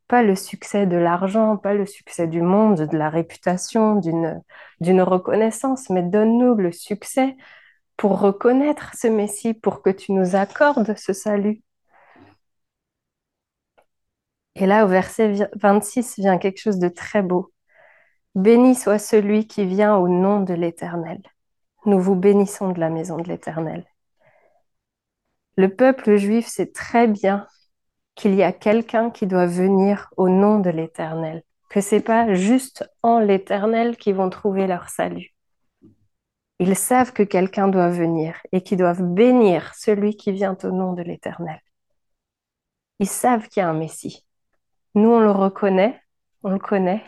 pas 0.10 0.24
le 0.24 0.36
succès 0.36 0.88
de 0.88 0.98
l'argent, 0.98 1.58
pas 1.58 1.74
le 1.74 1.86
succès 1.86 2.28
du 2.28 2.42
monde, 2.42 2.82
de 2.82 2.98
la 2.98 3.10
réputation, 3.10 3.96
d'une, 3.96 5.02
reconnaissance, 5.02 5.90
mais 5.90 6.04
donne-nous 6.04 6.56
le 6.56 6.74
succès 6.74 7.38
pour 7.98 8.20
reconnaître 8.20 8.92
ce 8.96 9.08
Messie, 9.08 9.54
pour 9.54 9.82
que 9.82 9.90
tu 9.92 10.12
nous 10.14 10.36
accordes 10.36 10.98
ce 10.98 11.14
salut. 11.14 11.62
Et 14.56 14.66
là, 14.66 14.84
au 14.86 14.88
verset 14.90 15.50
26, 15.56 16.20
vient 16.20 16.38
quelque 16.38 16.60
chose 16.60 16.80
de 16.80 16.90
très 16.90 17.22
beau. 17.22 17.54
Béni 18.36 18.76
soit 18.76 19.00
celui 19.00 19.48
qui 19.48 19.66
vient 19.66 19.96
au 19.98 20.10
nom 20.10 20.42
de 20.42 20.54
l'Éternel. 20.54 21.22
Nous 21.86 22.00
vous 22.00 22.16
bénissons 22.16 22.72
de 22.72 22.80
la 22.80 22.90
maison 22.90 23.18
de 23.18 23.28
l'Éternel. 23.28 23.86
Le 25.56 25.74
peuple 25.74 26.18
juif 26.18 26.48
sait 26.48 26.72
très 26.72 27.08
bien 27.08 27.48
qu'il 28.16 28.36
y 28.36 28.44
a 28.44 28.52
quelqu'un 28.52 29.10
qui 29.10 29.28
doit 29.28 29.46
venir 29.46 30.10
au 30.18 30.30
nom 30.30 30.60
de 30.60 30.70
l'Éternel, 30.70 31.44
que 31.70 31.82
c'est 31.82 32.02
pas 32.02 32.34
juste 32.34 32.90
en 33.04 33.20
l'Éternel 33.20 33.98
qu'ils 33.98 34.16
vont 34.16 34.30
trouver 34.30 34.68
leur 34.68 34.90
salut. 34.90 35.34
Ils 36.60 36.76
savent 36.76 37.14
que 37.14 37.24
quelqu'un 37.24 37.68
doit 37.68 37.90
venir 37.90 38.36
et 38.52 38.62
qu'ils 38.62 38.80
doivent 38.80 39.04
bénir 39.04 39.74
celui 39.76 40.16
qui 40.16 40.32
vient 40.32 40.58
au 40.64 40.72
nom 40.72 40.94
de 40.94 41.04
l'Éternel. 41.04 41.62
Ils 43.00 43.08
savent 43.08 43.48
qu'il 43.48 43.62
y 43.62 43.64
a 43.64 43.70
un 43.70 43.74
Messie. 43.74 44.26
Nous, 44.96 45.10
on 45.10 45.20
le 45.20 45.30
reconnaît, 45.30 46.02
on 46.44 46.50
le 46.50 46.60
connaît 46.60 47.04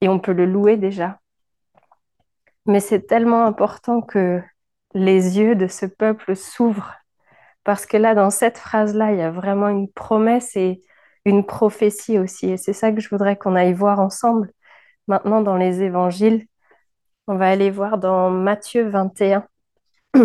et 0.00 0.08
on 0.08 0.18
peut 0.18 0.32
le 0.32 0.46
louer 0.46 0.78
déjà. 0.78 1.20
Mais 2.68 2.80
c'est 2.80 3.06
tellement 3.06 3.44
important 3.46 4.02
que 4.02 4.42
les 4.94 5.38
yeux 5.38 5.56
de 5.56 5.66
ce 5.68 5.86
peuple 5.86 6.36
s'ouvrent. 6.36 6.94
Parce 7.64 7.86
que 7.86 7.96
là, 7.96 8.14
dans 8.14 8.30
cette 8.30 8.58
phrase-là, 8.58 9.12
il 9.12 9.18
y 9.18 9.22
a 9.22 9.30
vraiment 9.30 9.68
une 9.68 9.90
promesse 9.90 10.54
et 10.56 10.82
une 11.24 11.46
prophétie 11.46 12.18
aussi. 12.18 12.50
Et 12.50 12.56
c'est 12.58 12.72
ça 12.74 12.92
que 12.92 13.00
je 13.00 13.08
voudrais 13.10 13.36
qu'on 13.36 13.56
aille 13.56 13.72
voir 13.74 14.00
ensemble. 14.00 14.52
Maintenant, 15.08 15.42
dans 15.42 15.56
les 15.56 15.82
évangiles, 15.82 16.46
on 17.26 17.36
va 17.36 17.48
aller 17.50 17.70
voir 17.70 17.98
dans 17.98 18.30
Matthieu 18.30 18.88
21. 18.88 19.46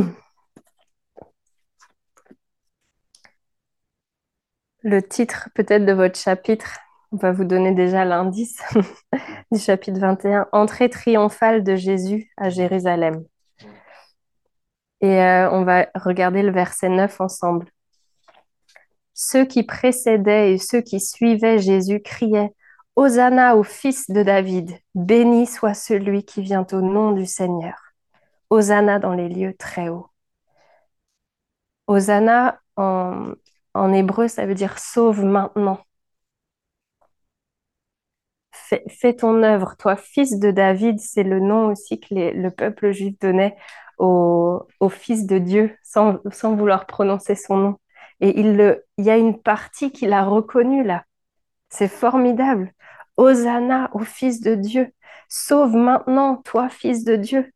Le 4.84 5.02
titre 5.02 5.50
peut-être 5.56 5.86
de 5.86 5.94
votre 5.94 6.20
chapitre, 6.20 6.78
on 7.14 7.18
va 7.18 7.32
vous 7.32 7.44
donner 7.44 7.74
déjà 7.74 8.06
l'indice 8.06 8.60
du 9.52 9.60
chapitre 9.60 10.00
21, 10.00 10.48
Entrée 10.52 10.90
triomphale 10.90 11.64
de 11.64 11.76
Jésus 11.76 12.32
à 12.38 12.50
Jérusalem. 12.50 13.24
Et 15.02 15.22
euh, 15.22 15.52
on 15.52 15.64
va 15.64 15.88
regarder 15.94 16.42
le 16.42 16.52
verset 16.52 16.90
9 16.90 17.22
ensemble. 17.22 17.68
Ceux 19.14 19.46
qui 19.46 19.62
précédaient 19.62 20.54
et 20.54 20.58
ceux 20.58 20.82
qui 20.82 21.00
suivaient 21.00 21.60
Jésus 21.60 22.02
criaient 22.02 22.52
Hosanna 22.96 23.58
au 23.58 23.64
fils 23.64 24.10
de 24.10 24.24
David, 24.24 24.72
béni 24.96 25.46
soit 25.46 25.76
celui 25.76 26.26
qui 26.26 26.42
vient 26.42 26.66
au 26.72 26.82
nom 26.82 27.12
du 27.12 27.28
Seigneur. 27.28 27.76
Hosanna 28.50 28.98
dans 28.98 29.14
les 29.14 29.30
lieux 29.30 29.56
très 29.58 29.90
hauts. 29.90 30.10
Hosanna 31.86 32.60
en, 32.76 33.34
en 33.76 33.94
hébreu, 33.94 34.28
ça 34.28 34.48
veut 34.48 34.56
dire 34.56 34.80
sauve 34.80 35.24
maintenant 35.24 35.80
fais, 38.90 39.14
ton 39.14 39.44
œuvre. 39.44 39.76
Toi, 39.78 39.96
fils 39.96 40.40
de 40.40 40.52
David, 40.52 41.00
c'est 41.00 41.24
le 41.24 41.40
nom 41.40 41.68
aussi 41.68 42.00
que 42.00 42.14
le 42.14 42.50
peuple 42.50 42.92
juif 42.92 43.18
donnait 43.20 43.56
au, 43.98 44.68
fils 44.90 45.26
de 45.26 45.38
Dieu 45.38 45.76
sans, 45.84 46.20
vouloir 46.56 46.86
prononcer 46.86 47.36
son 47.36 47.58
nom. 47.58 47.76
Et 48.22 48.40
il, 48.40 48.80
y 48.98 49.10
a 49.10 49.18
une 49.18 49.40
partie 49.40 49.92
qu'il 49.92 50.14
a 50.14 50.24
reconnue 50.24 50.84
là. 50.84 51.04
C'est 51.70 51.88
formidable. 51.88 52.72
Hosanna 53.18 53.90
au 53.94 54.00
Fils 54.00 54.42
de 54.42 54.56
Dieu. 54.56 54.92
Sauve 55.30 55.76
maintenant, 55.76 56.38
toi, 56.38 56.70
Fils 56.70 57.04
de 57.04 57.16
Dieu. 57.16 57.52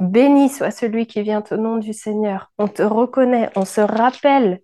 Béni 0.00 0.48
soit 0.48 0.70
celui 0.70 1.06
qui 1.06 1.22
vient 1.22 1.42
au 1.50 1.56
nom 1.56 1.78
du 1.78 1.92
Seigneur. 1.92 2.52
On 2.58 2.68
te 2.68 2.82
reconnaît, 2.82 3.50
on 3.56 3.64
se 3.64 3.80
rappelle 3.80 4.60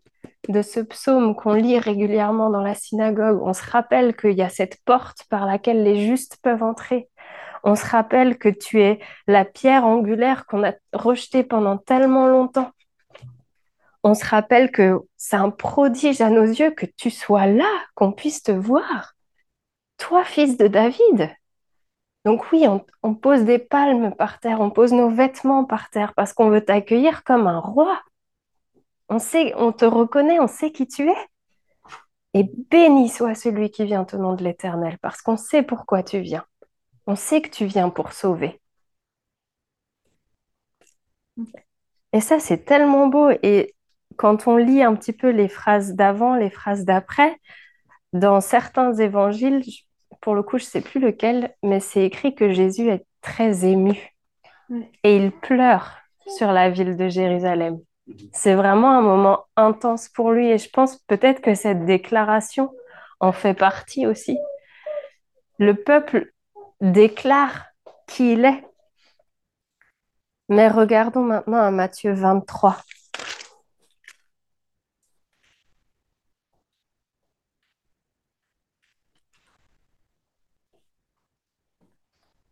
de 0.48 0.62
ce 0.62 0.80
psaume 0.80 1.34
qu'on 1.34 1.54
lit 1.54 1.78
régulièrement 1.78 2.50
dans 2.50 2.62
la 2.62 2.74
synagogue, 2.74 3.40
on 3.42 3.52
se 3.52 3.68
rappelle 3.70 4.16
qu'il 4.16 4.32
y 4.32 4.42
a 4.42 4.48
cette 4.48 4.82
porte 4.84 5.24
par 5.28 5.46
laquelle 5.46 5.82
les 5.82 6.06
justes 6.06 6.38
peuvent 6.42 6.62
entrer. 6.62 7.08
On 7.62 7.76
se 7.76 7.86
rappelle 7.86 8.38
que 8.38 8.48
tu 8.48 8.82
es 8.82 9.00
la 9.26 9.44
pierre 9.44 9.86
angulaire 9.86 10.46
qu'on 10.46 10.64
a 10.64 10.74
rejetée 10.92 11.44
pendant 11.44 11.78
tellement 11.78 12.26
longtemps. 12.26 12.70
On 14.02 14.12
se 14.12 14.26
rappelle 14.26 14.70
que 14.70 15.00
c'est 15.16 15.36
un 15.36 15.50
prodige 15.50 16.20
à 16.20 16.28
nos 16.28 16.44
yeux 16.44 16.72
que 16.72 16.84
tu 16.84 17.10
sois 17.10 17.46
là, 17.46 17.70
qu'on 17.94 18.12
puisse 18.12 18.42
te 18.42 18.52
voir. 18.52 19.14
Toi, 19.96 20.24
fils 20.24 20.58
de 20.58 20.66
David. 20.66 21.30
Donc 22.24 22.52
oui, 22.52 22.66
on, 23.02 23.14
pose 23.14 23.44
des 23.44 23.58
palmes 23.58 24.14
par 24.14 24.40
terre, 24.40 24.60
on 24.60 24.70
pose 24.70 24.92
nos 24.92 25.10
vêtements 25.10 25.64
par 25.64 25.90
terre 25.90 26.14
parce 26.14 26.32
qu'on 26.32 26.48
veut 26.48 26.64
t'accueillir 26.64 27.22
comme 27.24 27.46
un 27.46 27.60
roi. 27.60 28.00
On 29.08 29.18
sait, 29.18 29.54
on 29.56 29.72
te 29.72 29.84
reconnaît, 29.84 30.40
on 30.40 30.46
sait 30.46 30.72
qui 30.72 30.86
tu 30.86 31.08
es. 31.08 31.16
Et 32.34 32.44
béni 32.70 33.08
soit 33.08 33.34
celui 33.34 33.70
qui 33.70 33.84
vient 33.84 34.06
au 34.12 34.16
nom 34.16 34.34
de 34.34 34.42
l'Éternel, 34.42 34.98
parce 35.00 35.22
qu'on 35.22 35.36
sait 35.36 35.62
pourquoi 35.62 36.02
tu 36.02 36.20
viens. 36.20 36.44
On 37.06 37.16
sait 37.16 37.42
que 37.42 37.50
tu 37.50 37.66
viens 37.66 37.90
pour 37.90 38.12
sauver. 38.12 38.60
Et 42.12 42.20
ça, 42.20 42.38
c'est 42.40 42.64
tellement 42.64 43.08
beau. 43.08 43.30
Et 43.42 43.74
quand 44.16 44.46
on 44.48 44.56
lit 44.56 44.82
un 44.82 44.94
petit 44.94 45.12
peu 45.12 45.30
les 45.30 45.48
phrases 45.48 45.94
d'avant, 45.94 46.34
les 46.34 46.50
phrases 46.50 46.84
d'après, 46.84 47.38
dans 48.12 48.40
certains 48.40 48.94
évangiles, 48.94 49.62
pour 50.20 50.34
le 50.34 50.42
coup, 50.42 50.58
je 50.58 50.64
ne 50.64 50.68
sais 50.68 50.80
plus 50.80 51.00
lequel, 51.00 51.54
mais 51.62 51.80
c'est 51.80 52.04
écrit 52.04 52.34
que 52.34 52.52
Jésus 52.52 52.88
est 52.88 53.04
très 53.20 53.64
ému. 53.64 54.14
Et 55.04 55.16
il 55.16 55.30
pleure 55.32 55.98
sur 56.38 56.52
la 56.52 56.70
ville 56.70 56.96
de 56.96 57.08
Jérusalem. 57.08 57.78
C'est 58.32 58.54
vraiment 58.54 58.90
un 58.98 59.00
moment 59.00 59.46
intense 59.56 60.08
pour 60.08 60.32
lui 60.32 60.50
et 60.50 60.58
je 60.58 60.68
pense 60.70 60.98
peut-être 61.06 61.40
que 61.40 61.54
cette 61.54 61.84
déclaration 61.86 62.70
en 63.20 63.32
fait 63.32 63.54
partie 63.54 64.06
aussi. 64.06 64.38
Le 65.58 65.74
peuple 65.74 66.32
déclare 66.80 67.66
qui 68.06 68.32
il 68.32 68.44
est. 68.44 68.64
Mais 70.48 70.68
regardons 70.68 71.22
maintenant 71.22 71.58
à 71.58 71.70
Matthieu 71.70 72.12
23. 72.12 72.76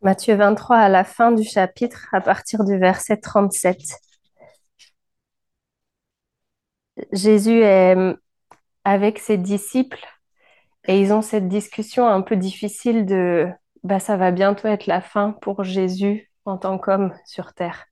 Matthieu 0.03 0.35
23 0.35 0.77
à 0.79 0.89
la 0.89 1.05
fin 1.05 1.33
du 1.33 1.45
chapitre, 1.45 2.09
à 2.13 2.21
partir 2.21 2.65
du 2.65 2.77
verset 2.79 3.19
37. 3.19 3.79
Jésus 7.13 7.61
est 7.61 7.97
euh, 7.97 8.15
avec 8.85 9.19
ses 9.19 9.37
disciples 9.39 10.05
et 10.89 11.01
ils 11.01 11.13
ont 11.13 11.23
cette 11.23 11.49
discussion 11.49 12.07
un 12.09 12.23
peu 12.23 12.37
difficile 12.37 13.07
de, 13.07 13.49
bah, 13.85 14.01
ça 14.01 14.17
va 14.17 14.31
bientôt 14.31 14.69
être 14.69 14.87
la 14.87 15.01
fin 15.01 15.33
pour 15.33 15.65
Jésus 15.65 16.31
en 16.45 16.59
tant 16.59 16.79
qu'homme 16.79 17.13
sur 17.25 17.55
terre. 17.55 17.87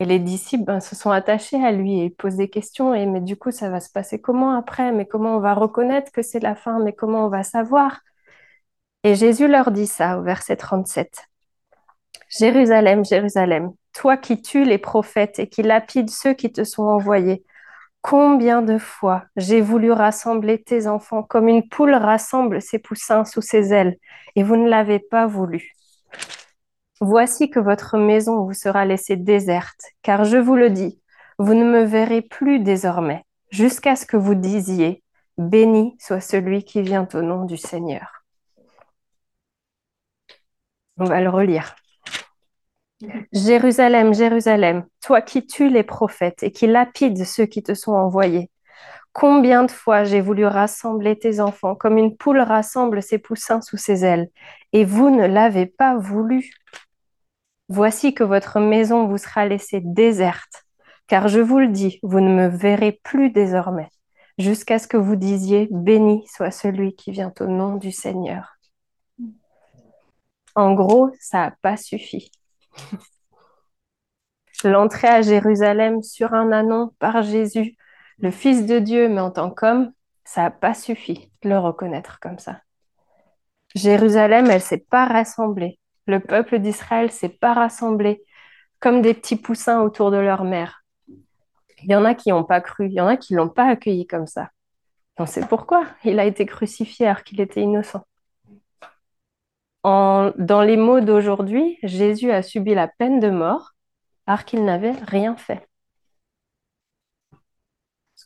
Et 0.00 0.06
les 0.06 0.18
disciples 0.18 0.64
ben, 0.64 0.80
se 0.80 0.96
sont 0.96 1.10
attachés 1.10 1.62
à 1.62 1.72
lui 1.72 2.00
et 2.00 2.10
posent 2.10 2.36
des 2.36 2.48
questions. 2.48 2.94
Et 2.94 3.06
mais 3.06 3.20
du 3.20 3.36
coup, 3.36 3.50
ça 3.50 3.68
va 3.68 3.80
se 3.80 3.90
passer 3.90 4.20
comment 4.20 4.56
après? 4.56 4.92
Mais 4.92 5.06
comment 5.06 5.36
on 5.36 5.40
va 5.40 5.54
reconnaître 5.54 6.10
que 6.10 6.22
c'est 6.22 6.40
la 6.40 6.56
fin? 6.56 6.80
Mais 6.80 6.94
comment 6.94 7.26
on 7.26 7.28
va 7.28 7.42
savoir? 7.42 8.00
Et 9.04 9.14
Jésus 9.14 9.46
leur 9.48 9.70
dit 9.70 9.86
ça 9.86 10.18
au 10.18 10.22
verset 10.22 10.56
37. 10.56 11.26
Jérusalem, 12.30 13.04
Jérusalem, 13.04 13.72
toi 13.92 14.16
qui 14.16 14.40
tues 14.40 14.64
les 14.64 14.78
prophètes 14.78 15.38
et 15.38 15.48
qui 15.48 15.62
lapides 15.62 16.10
ceux 16.10 16.32
qui 16.32 16.50
te 16.52 16.64
sont 16.64 16.84
envoyés, 16.84 17.44
combien 18.02 18.62
de 18.62 18.78
fois 18.78 19.24
j'ai 19.36 19.60
voulu 19.60 19.92
rassembler 19.92 20.62
tes 20.62 20.86
enfants 20.86 21.22
comme 21.22 21.48
une 21.48 21.68
poule 21.68 21.94
rassemble 21.94 22.62
ses 22.62 22.78
poussins 22.78 23.24
sous 23.24 23.42
ses 23.42 23.72
ailes, 23.72 23.96
et 24.36 24.42
vous 24.42 24.56
ne 24.56 24.68
l'avez 24.68 24.98
pas 24.98 25.26
voulu. 25.26 25.72
Voici 27.00 27.50
que 27.50 27.60
votre 27.60 27.96
maison 27.96 28.44
vous 28.44 28.52
sera 28.52 28.84
laissée 28.84 29.16
déserte, 29.16 29.82
car 30.02 30.24
je 30.24 30.36
vous 30.36 30.56
le 30.56 30.70
dis, 30.70 31.00
vous 31.38 31.54
ne 31.54 31.64
me 31.64 31.82
verrez 31.82 32.22
plus 32.22 32.60
désormais, 32.60 33.24
jusqu'à 33.50 33.96
ce 33.96 34.06
que 34.06 34.16
vous 34.16 34.34
disiez, 34.34 35.02
Béni 35.38 35.96
soit 35.98 36.20
celui 36.20 36.64
qui 36.64 36.82
vient 36.82 37.08
au 37.14 37.22
nom 37.22 37.46
du 37.46 37.56
Seigneur. 37.56 38.24
On 40.98 41.04
va 41.04 41.22
le 41.22 41.30
relire. 41.30 41.76
Jérusalem, 43.32 44.12
Jérusalem, 44.12 44.84
toi 45.00 45.22
qui 45.22 45.46
tues 45.46 45.70
les 45.70 45.82
prophètes 45.82 46.42
et 46.42 46.52
qui 46.52 46.66
lapides 46.66 47.24
ceux 47.24 47.46
qui 47.46 47.62
te 47.62 47.74
sont 47.74 47.92
envoyés. 47.92 48.50
Combien 49.12 49.64
de 49.64 49.70
fois 49.70 50.04
j'ai 50.04 50.20
voulu 50.20 50.44
rassembler 50.44 51.18
tes 51.18 51.40
enfants 51.40 51.74
comme 51.74 51.98
une 51.98 52.16
poule 52.16 52.40
rassemble 52.40 53.02
ses 53.02 53.18
poussins 53.18 53.60
sous 53.60 53.76
ses 53.76 54.04
ailes, 54.04 54.28
et 54.72 54.84
vous 54.84 55.10
ne 55.10 55.26
l'avez 55.26 55.66
pas 55.66 55.96
voulu. 55.96 56.52
Voici 57.68 58.14
que 58.14 58.24
votre 58.24 58.60
maison 58.60 59.06
vous 59.06 59.18
sera 59.18 59.46
laissée 59.46 59.80
déserte, 59.82 60.64
car 61.08 61.26
je 61.28 61.40
vous 61.40 61.58
le 61.58 61.68
dis, 61.68 61.98
vous 62.02 62.20
ne 62.20 62.32
me 62.32 62.48
verrez 62.48 63.00
plus 63.02 63.30
désormais, 63.30 63.88
jusqu'à 64.38 64.78
ce 64.78 64.86
que 64.86 64.96
vous 64.96 65.16
disiez, 65.16 65.68
béni 65.72 66.24
soit 66.28 66.52
celui 66.52 66.94
qui 66.94 67.10
vient 67.10 67.32
au 67.40 67.46
nom 67.46 67.76
du 67.76 67.90
Seigneur. 67.90 68.56
En 70.54 70.74
gros, 70.74 71.10
ça 71.18 71.38
n'a 71.38 71.56
pas 71.62 71.76
suffi. 71.76 72.30
L'entrée 74.64 75.08
à 75.08 75.22
Jérusalem 75.22 76.02
sur 76.02 76.34
un 76.34 76.52
anon 76.52 76.92
par 76.98 77.22
Jésus, 77.22 77.76
le 78.18 78.30
Fils 78.30 78.66
de 78.66 78.78
Dieu, 78.78 79.08
mais 79.08 79.20
en 79.20 79.30
tant 79.30 79.50
qu'homme, 79.50 79.92
ça 80.24 80.42
n'a 80.42 80.50
pas 80.50 80.74
suffi 80.74 81.30
de 81.42 81.48
le 81.48 81.58
reconnaître 81.58 82.20
comme 82.20 82.38
ça. 82.38 82.60
Jérusalem, 83.74 84.50
elle 84.50 84.60
s'est 84.60 84.84
pas 84.90 85.06
rassemblée. 85.06 85.78
Le 86.06 86.20
peuple 86.20 86.58
d'Israël 86.58 87.10
s'est 87.10 87.28
pas 87.28 87.54
rassemblé 87.54 88.22
comme 88.80 89.00
des 89.00 89.14
petits 89.14 89.36
poussins 89.36 89.80
autour 89.80 90.10
de 90.10 90.16
leur 90.16 90.44
mère. 90.44 90.84
Il 91.82 91.90
y 91.90 91.94
en 91.94 92.04
a 92.04 92.14
qui 92.14 92.30
n'ont 92.30 92.44
pas 92.44 92.60
cru, 92.60 92.86
il 92.86 92.92
y 92.92 93.00
en 93.00 93.06
a 93.06 93.16
qui 93.16 93.34
l'ont 93.34 93.48
pas 93.48 93.66
accueilli 93.66 94.06
comme 94.06 94.26
ça. 94.26 94.50
On 95.16 95.26
sait 95.26 95.46
pourquoi. 95.46 95.86
Il 96.04 96.18
a 96.18 96.24
été 96.24 96.46
crucifié 96.46 97.06
alors 97.06 97.24
qu'il 97.24 97.40
était 97.40 97.60
innocent 97.60 98.02
dans 99.84 100.62
les 100.62 100.76
mots 100.76 101.00
d'aujourd'hui, 101.00 101.78
Jésus 101.82 102.30
a 102.30 102.42
subi 102.42 102.74
la 102.74 102.88
peine 102.88 103.20
de 103.20 103.30
mort 103.30 103.72
alors 104.26 104.44
qu'il 104.44 104.64
n'avait 104.64 104.92
rien 104.92 105.36
fait. 105.36 105.66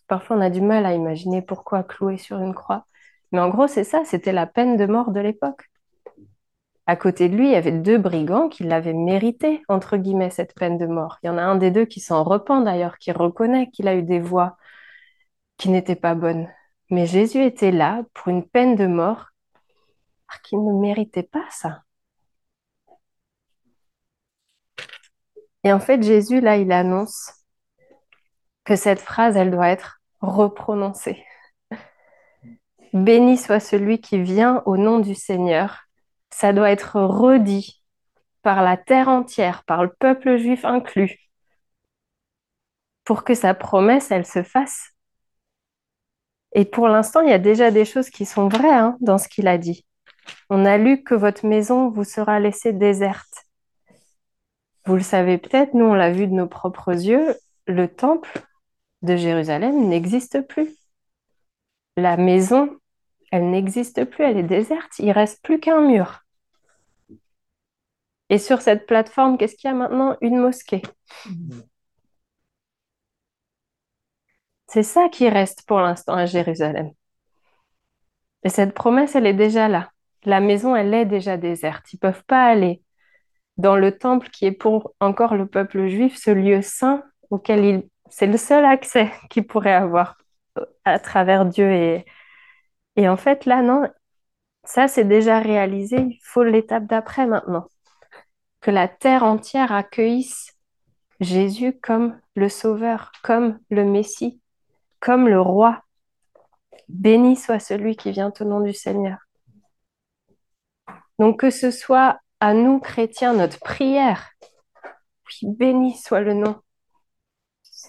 Parfois, 0.06 0.36
on 0.36 0.40
a 0.40 0.50
du 0.50 0.60
mal 0.60 0.84
à 0.86 0.94
imaginer 0.94 1.42
pourquoi 1.42 1.82
clouer 1.82 2.18
sur 2.18 2.38
une 2.38 2.54
croix. 2.54 2.86
Mais 3.32 3.40
en 3.40 3.48
gros, 3.48 3.66
c'est 3.66 3.84
ça, 3.84 4.04
c'était 4.04 4.32
la 4.32 4.46
peine 4.46 4.76
de 4.76 4.86
mort 4.86 5.10
de 5.10 5.20
l'époque. 5.20 5.70
À 6.86 6.96
côté 6.96 7.28
de 7.28 7.36
lui, 7.36 7.48
il 7.48 7.52
y 7.52 7.56
avait 7.56 7.72
deux 7.72 7.96
brigands 7.98 8.48
qui 8.48 8.64
l'avaient 8.64 8.92
mérité, 8.92 9.62
entre 9.68 9.96
guillemets, 9.96 10.30
cette 10.30 10.54
peine 10.54 10.76
de 10.76 10.86
mort. 10.86 11.18
Il 11.22 11.28
y 11.28 11.30
en 11.30 11.38
a 11.38 11.42
un 11.42 11.56
des 11.56 11.70
deux 11.70 11.86
qui 11.86 12.00
s'en 12.00 12.22
repent 12.24 12.62
d'ailleurs, 12.64 12.98
qui 12.98 13.10
reconnaît 13.12 13.70
qu'il 13.70 13.88
a 13.88 13.94
eu 13.94 14.02
des 14.02 14.20
voix 14.20 14.56
qui 15.56 15.70
n'étaient 15.70 15.96
pas 15.96 16.14
bonnes. 16.14 16.48
Mais 16.90 17.06
Jésus 17.06 17.42
était 17.42 17.72
là 17.72 18.02
pour 18.12 18.28
une 18.28 18.46
peine 18.46 18.76
de 18.76 18.86
mort 18.86 19.28
qui 20.42 20.56
ne 20.56 20.72
méritait 20.72 21.22
pas 21.22 21.46
ça. 21.50 21.82
Et 25.64 25.72
en 25.72 25.80
fait, 25.80 26.02
Jésus, 26.02 26.40
là, 26.40 26.56
il 26.56 26.70
annonce 26.72 27.32
que 28.64 28.76
cette 28.76 29.00
phrase, 29.00 29.36
elle 29.36 29.50
doit 29.50 29.68
être 29.68 30.00
reprononcée. 30.20 31.24
Béni 32.92 33.36
soit 33.36 33.60
celui 33.60 34.00
qui 34.00 34.22
vient 34.22 34.62
au 34.66 34.76
nom 34.76 35.00
du 35.00 35.14
Seigneur. 35.14 35.84
Ça 36.30 36.52
doit 36.52 36.70
être 36.70 37.00
redit 37.00 37.82
par 38.42 38.62
la 38.62 38.76
terre 38.76 39.08
entière, 39.08 39.64
par 39.64 39.82
le 39.82 39.92
peuple 39.98 40.36
juif 40.36 40.64
inclus, 40.64 41.18
pour 43.04 43.24
que 43.24 43.34
sa 43.34 43.54
promesse, 43.54 44.10
elle 44.10 44.26
se 44.26 44.42
fasse. 44.42 44.90
Et 46.52 46.64
pour 46.64 46.88
l'instant, 46.88 47.20
il 47.20 47.30
y 47.30 47.32
a 47.32 47.38
déjà 47.38 47.70
des 47.70 47.84
choses 47.84 48.10
qui 48.10 48.26
sont 48.26 48.48
vraies 48.48 48.68
hein, 48.70 48.96
dans 49.00 49.18
ce 49.18 49.28
qu'il 49.28 49.48
a 49.48 49.58
dit. 49.58 49.84
On 50.50 50.64
a 50.64 50.76
lu 50.76 51.02
que 51.02 51.14
votre 51.14 51.46
maison 51.46 51.90
vous 51.90 52.04
sera 52.04 52.40
laissée 52.40 52.72
déserte. 52.72 53.44
Vous 54.86 54.94
le 54.94 55.02
savez 55.02 55.38
peut-être, 55.38 55.74
nous 55.74 55.86
on 55.86 55.94
l'a 55.94 56.10
vu 56.10 56.26
de 56.26 56.32
nos 56.32 56.46
propres 56.46 56.92
yeux, 56.92 57.34
le 57.66 57.88
temple 57.88 58.42
de 59.02 59.16
Jérusalem 59.16 59.88
n'existe 59.88 60.46
plus. 60.46 60.76
La 61.96 62.16
maison, 62.16 62.68
elle 63.30 63.50
n'existe 63.50 64.04
plus, 64.04 64.24
elle 64.24 64.38
est 64.38 64.42
déserte, 64.42 64.98
il 64.98 65.12
reste 65.12 65.42
plus 65.42 65.60
qu'un 65.60 65.80
mur. 65.80 66.20
Et 68.28 68.38
sur 68.38 68.60
cette 68.60 68.86
plateforme, 68.86 69.38
qu'est-ce 69.38 69.56
qu'il 69.56 69.68
y 69.68 69.72
a 69.72 69.76
maintenant? 69.76 70.16
Une 70.20 70.38
mosquée. 70.38 70.82
C'est 74.66 74.82
ça 74.82 75.08
qui 75.08 75.28
reste 75.28 75.64
pour 75.66 75.80
l'instant 75.80 76.14
à 76.14 76.26
Jérusalem. 76.26 76.90
Et 78.42 78.48
cette 78.48 78.74
promesse, 78.74 79.14
elle 79.14 79.26
est 79.26 79.34
déjà 79.34 79.68
là 79.68 79.93
la 80.24 80.40
maison, 80.40 80.76
elle 80.76 80.94
est 80.94 81.04
déjà 81.06 81.36
déserte. 81.36 81.92
Ils 81.92 81.96
ne 81.96 82.00
peuvent 82.00 82.24
pas 82.24 82.44
aller 82.46 82.82
dans 83.56 83.76
le 83.76 83.96
temple 83.96 84.30
qui 84.30 84.46
est 84.46 84.52
pour 84.52 84.94
encore 85.00 85.34
le 85.36 85.46
peuple 85.46 85.86
juif, 85.88 86.16
ce 86.16 86.30
lieu 86.30 86.62
saint 86.62 87.04
auquel 87.30 87.64
il... 87.64 87.88
c'est 88.10 88.26
le 88.26 88.36
seul 88.36 88.64
accès 88.64 89.10
qu'ils 89.30 89.46
pourraient 89.46 89.72
avoir 89.72 90.16
euh, 90.58 90.64
à 90.84 90.98
travers 90.98 91.46
Dieu. 91.46 91.70
Et, 91.72 92.04
et 92.96 93.08
en 93.08 93.16
fait, 93.16 93.46
là, 93.46 93.62
non, 93.62 93.88
ça 94.64 94.88
c'est 94.88 95.04
déjà 95.04 95.40
réalisé. 95.40 95.96
Il 95.98 96.20
faut 96.22 96.44
l'étape 96.44 96.86
d'après 96.86 97.26
maintenant. 97.26 97.66
Que 98.60 98.70
la 98.70 98.88
terre 98.88 99.24
entière 99.24 99.72
accueillisse 99.72 100.54
Jésus 101.20 101.78
comme 101.80 102.18
le 102.34 102.48
Sauveur, 102.48 103.12
comme 103.22 103.58
le 103.70 103.84
Messie, 103.84 104.40
comme 105.00 105.28
le 105.28 105.40
Roi. 105.40 105.82
Béni 106.88 107.36
soit 107.36 107.60
celui 107.60 107.96
qui 107.96 108.10
vient 108.10 108.32
au 108.40 108.44
nom 108.44 108.60
du 108.60 108.72
Seigneur. 108.72 109.23
Donc 111.18 111.40
que 111.40 111.50
ce 111.50 111.70
soit 111.70 112.18
à 112.40 112.54
nous, 112.54 112.80
chrétiens, 112.80 113.34
notre 113.34 113.60
prière, 113.60 114.30
oui, 115.42 115.48
béni 115.48 115.96
soit 115.96 116.20
le 116.20 116.34
nom 116.34 116.56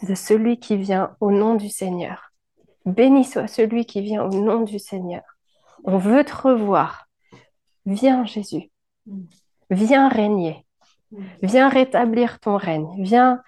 de 0.03 0.15
celui 0.15 0.59
qui 0.59 0.77
vient 0.77 1.15
au 1.19 1.31
nom 1.31 1.55
du 1.55 1.69
Seigneur. 1.69 2.31
Béni 2.85 3.23
soit 3.23 3.47
celui 3.47 3.85
qui 3.85 4.01
vient 4.01 4.23
au 4.23 4.29
nom 4.29 4.61
du 4.61 4.79
Seigneur. 4.79 5.23
On 5.83 5.97
veut 5.97 6.23
te 6.23 6.35
revoir. 6.35 7.07
Viens 7.85 8.25
Jésus. 8.25 8.71
Viens 9.69 10.09
régner. 10.09 10.65
Viens 11.41 11.69
rétablir 11.69 12.39
ton 12.39 12.57
règne. 12.57 12.87
Viens, 13.03 13.41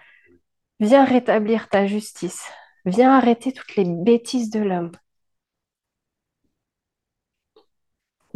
viens 0.79 1.03
rétablir 1.05 1.69
ta 1.69 1.85
justice. 1.85 2.47
Viens 2.85 3.15
arrêter 3.15 3.51
toutes 3.51 3.75
les 3.75 3.85
bêtises 3.85 4.49
de 4.49 4.59
l'homme. 4.59 4.91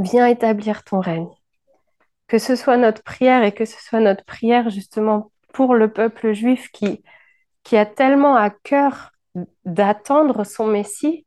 Viens 0.01 0.27
établir 0.27 0.83
ton 0.83 0.99
règne. 0.99 1.29
Que 2.27 2.37
ce 2.37 2.55
soit 2.55 2.77
notre 2.77 3.03
prière 3.03 3.43
et 3.43 3.51
que 3.51 3.65
ce 3.65 3.81
soit 3.81 3.99
notre 3.99 4.23
prière 4.25 4.69
justement 4.69 5.31
pour 5.53 5.75
le 5.75 5.91
peuple 5.91 6.33
juif 6.33 6.69
qui, 6.71 7.03
a 7.73 7.85
tellement 7.85 8.35
à 8.35 8.49
cœur 8.49 9.11
d'attendre 9.65 10.43
son 10.43 10.67
Messie, 10.67 11.25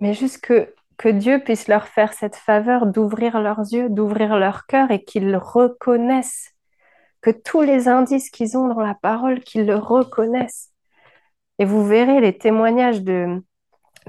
mais 0.00 0.14
juste 0.14 0.40
que, 0.40 0.74
Dieu 1.04 1.38
puisse 1.38 1.68
leur 1.68 1.86
faire 1.86 2.12
cette 2.12 2.34
faveur 2.34 2.84
d'ouvrir 2.86 3.40
leurs 3.40 3.60
yeux, 3.72 3.88
d'ouvrir 3.88 4.36
leur 4.36 4.66
cœur 4.66 4.90
et 4.90 5.04
qu'ils 5.04 5.36
reconnaissent, 5.36 6.54
que 7.20 7.30
tous 7.30 7.62
les 7.62 7.86
indices 7.86 8.30
qu'ils 8.30 8.58
ont 8.58 8.66
dans 8.66 8.80
la 8.80 8.94
parole, 8.94 9.40
qu'ils 9.40 9.64
le 9.64 9.76
reconnaissent. 9.76 10.72
Et 11.60 11.64
vous 11.64 11.86
verrez 11.86 12.20
les 12.20 12.36
témoignages 12.36 13.02
de 13.02 13.40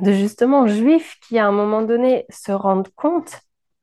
justement 0.02 0.66
juifs 0.66 1.20
qui 1.22 1.38
à 1.38 1.46
un 1.46 1.52
moment 1.52 1.84
donné 1.84 2.26
se 2.30 2.52
rendent 2.52 2.92
compte 2.96 3.40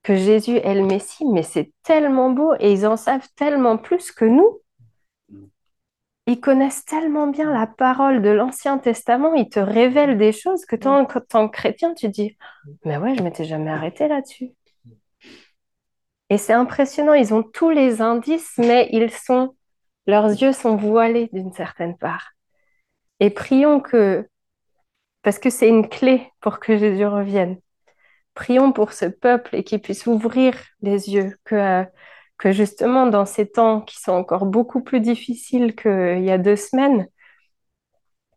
que 0.07 0.15
Jésus 0.15 0.59
est 0.59 0.75
le 0.77 0.87
Messie, 0.87 1.25
mais 1.25 1.43
c'est 1.43 1.73
tellement 1.83 2.31
beau 2.31 2.55
et 2.61 2.71
ils 2.71 2.87
en 2.87 2.97
savent 2.97 3.27
tellement 3.35 3.77
plus 3.77 4.13
que 4.13 4.25
nous. 4.25 4.61
Ils 6.29 6.39
connaissent 6.39 6.85
tellement 6.85 7.27
bien 7.27 7.53
la 7.53 7.67
parole 7.67 8.23
de 8.23 8.29
l'Ancien 8.29 8.79
Testament, 8.79 9.35
ils 9.35 9.49
te 9.49 9.59
révèlent 9.59 10.17
des 10.17 10.31
choses 10.31 10.65
que 10.65 10.77
en 10.87 11.07
tant 11.07 11.49
que 11.49 11.57
chrétien, 11.57 11.93
tu 11.93 12.09
dis, 12.09 12.37
mais 12.85 12.99
ouais, 12.99 13.17
je 13.17 13.23
m'étais 13.25 13.43
jamais 13.43 13.73
arrêté 13.73 14.07
là-dessus. 14.07 14.53
Et 16.31 16.39
c'est 16.39 16.53
impressionnant, 16.53 17.15
ils 17.15 17.35
ont 17.35 17.43
tous 17.43 17.71
les 17.71 18.01
indices, 18.01 18.55
mais 18.59 18.89
ils 18.93 19.11
sont, 19.11 19.57
leurs 20.07 20.29
yeux 20.29 20.53
sont 20.53 20.77
voilés 20.77 21.31
d'une 21.33 21.53
certaine 21.53 21.99
part. 21.99 22.31
Et 23.19 23.31
prions 23.31 23.81
que, 23.81 24.29
parce 25.23 25.41
que 25.41 25.51
c'est 25.51 25.69
une 25.69 25.89
clé 25.89 26.31
pour 26.41 26.61
que 26.61 26.77
Jésus 26.77 27.07
revienne, 27.07 27.59
prions 28.37 28.73
pour 28.73 28.93
ce 28.93 29.07
peuple 29.07 29.57
et 29.57 29.65
qu'il 29.65 29.81
puisse 29.81 30.07
ouvrir 30.07 30.55
les 30.83 31.11
yeux, 31.11 31.37
que, 31.45 31.87
justement 32.45 33.07
dans 33.07 33.27
ces 33.27 33.49
temps 33.51 33.81
qui 33.81 33.99
sont 33.99 34.13
encore 34.13 34.47
beaucoup 34.47 34.83
plus 34.83 35.01
difficiles 35.01 35.75
qu'il 35.75 36.23
y 36.23 36.31
a 36.31 36.39
deux 36.39 36.55
semaines, 36.55 37.09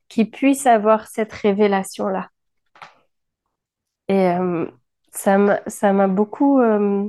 qu'ils 0.07 0.31
puissent 0.31 0.65
avoir 0.65 1.07
cette 1.07 1.33
révélation-là. 1.33 2.29
Et 4.07 4.29
euh, 4.29 4.65
ça 5.11 5.37
m'a 5.37 6.07
beaucoup 6.07 6.59
euh, 6.61 7.07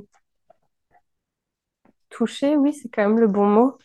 touché, 2.10 2.56
oui, 2.56 2.74
c'est 2.74 2.90
quand 2.90 3.08
même 3.08 3.20
le 3.20 3.28
bon 3.28 3.46
mot, 3.46 3.78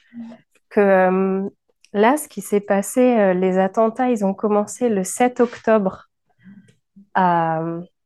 que 0.70 0.82
euh, 0.82 1.50
là, 1.94 2.18
ce 2.18 2.28
qui 2.28 2.42
s'est 2.42 2.60
passé, 2.60 3.34
les 3.36 3.60
attentats, 3.60 4.10
ils 4.10 4.26
ont 4.26 4.34
commencé 4.34 4.90
le 4.90 5.04
7 5.04 5.40
octobre 5.40 6.10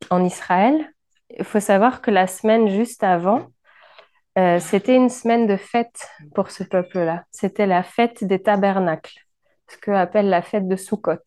en 0.10 0.24
Israël. 0.24 0.94
Il 1.38 1.44
faut 1.46 1.60
savoir 1.60 2.02
que 2.02 2.12
la 2.12 2.28
semaine 2.28 2.70
juste 2.70 3.04
avant, 3.04 3.48
c'était 4.60 4.96
une 4.96 5.10
semaine 5.10 5.48
de 5.48 5.58
fête 5.58 6.10
pour 6.34 6.50
ce 6.50 6.64
peuple-là. 6.64 7.26
C'était 7.30 7.68
la 7.68 7.84
fête 7.84 8.24
des 8.24 8.42
tabernacles, 8.42 9.20
ce 9.68 9.78
qu'on 9.78 9.94
appelle 9.94 10.30
la 10.30 10.42
fête 10.42 10.68
de 10.68 10.78
Sukkot. 10.78 11.18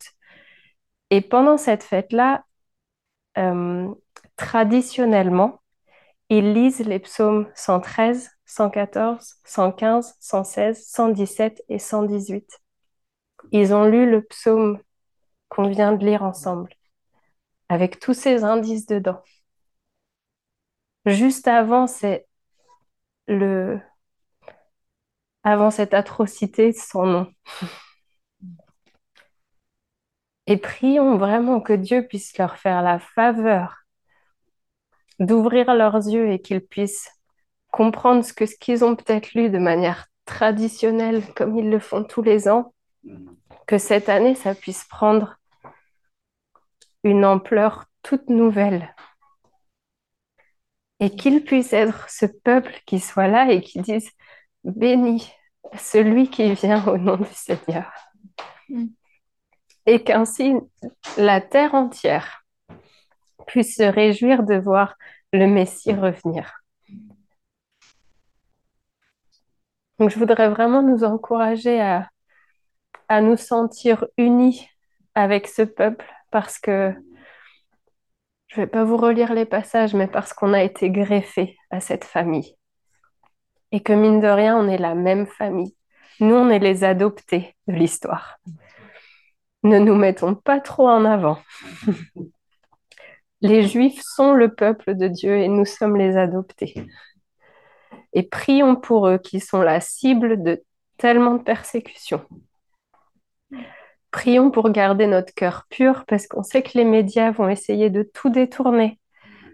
Et 1.11 1.21
pendant 1.21 1.57
cette 1.57 1.83
fête-là, 1.83 2.43
euh, 3.37 3.93
traditionnellement, 4.35 5.61
ils 6.29 6.53
lisent 6.53 6.79
les 6.79 6.99
psaumes 6.99 7.47
113, 7.55 8.31
114, 8.45 9.35
115, 9.45 10.15
116, 10.19 10.87
117 10.87 11.63
et 11.69 11.79
118. 11.79 12.59
Ils 13.51 13.73
ont 13.73 13.85
lu 13.85 14.09
le 14.09 14.23
psaume 14.23 14.79
qu'on 15.49 15.67
vient 15.67 15.93
de 15.93 16.03
lire 16.03 16.23
ensemble, 16.23 16.69
avec 17.73 17.99
tous 17.99 18.13
ces 18.13 18.43
indices 18.43 18.85
dedans. 18.85 19.21
Juste 21.05 21.47
avant, 21.47 21.87
c'est 21.87 22.27
le 23.27 23.79
avant 25.43 25.71
cette 25.71 25.93
atrocité 25.93 26.71
sans 26.71 27.05
nom. 27.05 27.33
Et 30.47 30.57
prions 30.57 31.17
vraiment 31.17 31.61
que 31.61 31.73
Dieu 31.73 32.05
puisse 32.07 32.37
leur 32.37 32.57
faire 32.57 32.81
la 32.81 32.99
faveur 32.99 33.85
d'ouvrir 35.19 35.73
leurs 35.73 35.95
yeux 35.95 36.31
et 36.31 36.39
qu'ils 36.41 36.65
puissent 36.65 37.09
comprendre 37.71 38.23
ce 38.25 38.33
que 38.33 38.45
ce 38.45 38.55
qu'ils 38.57 38.83
ont 38.83 38.95
peut-être 38.95 39.33
lu 39.33 39.49
de 39.49 39.57
manière 39.57 40.07
traditionnelle, 40.25 41.23
comme 41.35 41.57
ils 41.57 41.69
le 41.69 41.79
font 41.79 42.03
tous 42.03 42.21
les 42.21 42.49
ans, 42.49 42.73
que 43.67 43.77
cette 43.77 44.09
année, 44.09 44.35
ça 44.35 44.53
puisse 44.53 44.83
prendre 44.83 45.39
une 47.03 47.25
ampleur 47.25 47.85
toute 48.01 48.29
nouvelle. 48.29 48.95
Et 50.99 51.09
qu'ils 51.15 51.43
puissent 51.43 51.73
être 51.73 52.09
ce 52.09 52.25
peuple 52.25 52.79
qui 52.85 52.99
soit 52.99 53.27
là 53.27 53.51
et 53.51 53.61
qui 53.61 53.81
dise 53.81 54.09
Béni 54.63 55.31
celui 55.77 56.29
qui 56.29 56.53
vient 56.53 56.85
au 56.87 56.97
nom 56.97 57.17
du 57.17 57.33
Seigneur. 57.33 57.91
Mm 58.69 58.87
et 59.85 60.03
qu'ainsi 60.03 60.53
la 61.17 61.41
terre 61.41 61.73
entière 61.73 62.45
puisse 63.47 63.75
se 63.75 63.83
réjouir 63.83 64.43
de 64.43 64.55
voir 64.55 64.95
le 65.33 65.47
Messie 65.47 65.93
revenir. 65.93 66.61
Donc 69.99 70.09
je 70.09 70.17
voudrais 70.17 70.49
vraiment 70.49 70.81
nous 70.81 71.03
encourager 71.03 71.79
à, 71.79 72.09
à 73.07 73.21
nous 73.21 73.37
sentir 73.37 74.05
unis 74.17 74.67
avec 75.15 75.47
ce 75.47 75.61
peuple 75.61 76.09
parce 76.33 76.59
que 76.59 76.93
je 78.47 78.59
ne 78.59 78.65
vais 78.65 78.69
pas 78.69 78.83
vous 78.83 78.97
relire 78.97 79.33
les 79.33 79.45
passages, 79.45 79.93
mais 79.93 80.07
parce 80.07 80.33
qu'on 80.33 80.53
a 80.53 80.61
été 80.61 80.89
greffé 80.89 81.55
à 81.71 81.79
cette 81.79 82.03
famille. 82.03 82.57
Et 83.71 83.81
que 83.81 83.93
mine 83.93 84.19
de 84.19 84.27
rien, 84.27 84.57
on 84.57 84.67
est 84.67 84.77
la 84.77 84.95
même 84.95 85.27
famille. 85.27 85.75
Nous, 86.19 86.35
on 86.35 86.49
est 86.49 86.59
les 86.59 86.83
adoptés 86.83 87.55
de 87.67 87.73
l'histoire 87.73 88.37
ne 89.63 89.79
nous 89.79 89.95
mettons 89.95 90.35
pas 90.35 90.59
trop 90.59 90.87
en 90.87 91.05
avant. 91.05 91.39
les 93.41 93.67
Juifs 93.67 94.01
sont 94.03 94.33
le 94.33 94.53
peuple 94.53 94.95
de 94.95 95.07
Dieu 95.07 95.37
et 95.37 95.47
nous 95.47 95.65
sommes 95.65 95.95
les 95.95 96.17
adoptés. 96.17 96.75
Et 98.13 98.23
prions 98.23 98.75
pour 98.75 99.07
eux 99.07 99.17
qui 99.17 99.39
sont 99.39 99.61
la 99.61 99.79
cible 99.79 100.43
de 100.43 100.63
tellement 100.97 101.35
de 101.35 101.43
persécutions. 101.43 102.23
Prions 104.13 104.51
pour 104.51 104.69
garder 104.69 105.07
notre 105.07 105.33
cœur 105.33 105.65
pur 105.71 106.05
parce 106.05 106.27
qu'on 106.27 106.43
sait 106.43 106.61
que 106.61 106.77
les 106.77 106.85
médias 106.85 107.31
vont 107.31 107.49
essayer 107.49 107.89
de 107.89 108.03
tout 108.03 108.29
détourner 108.29 108.99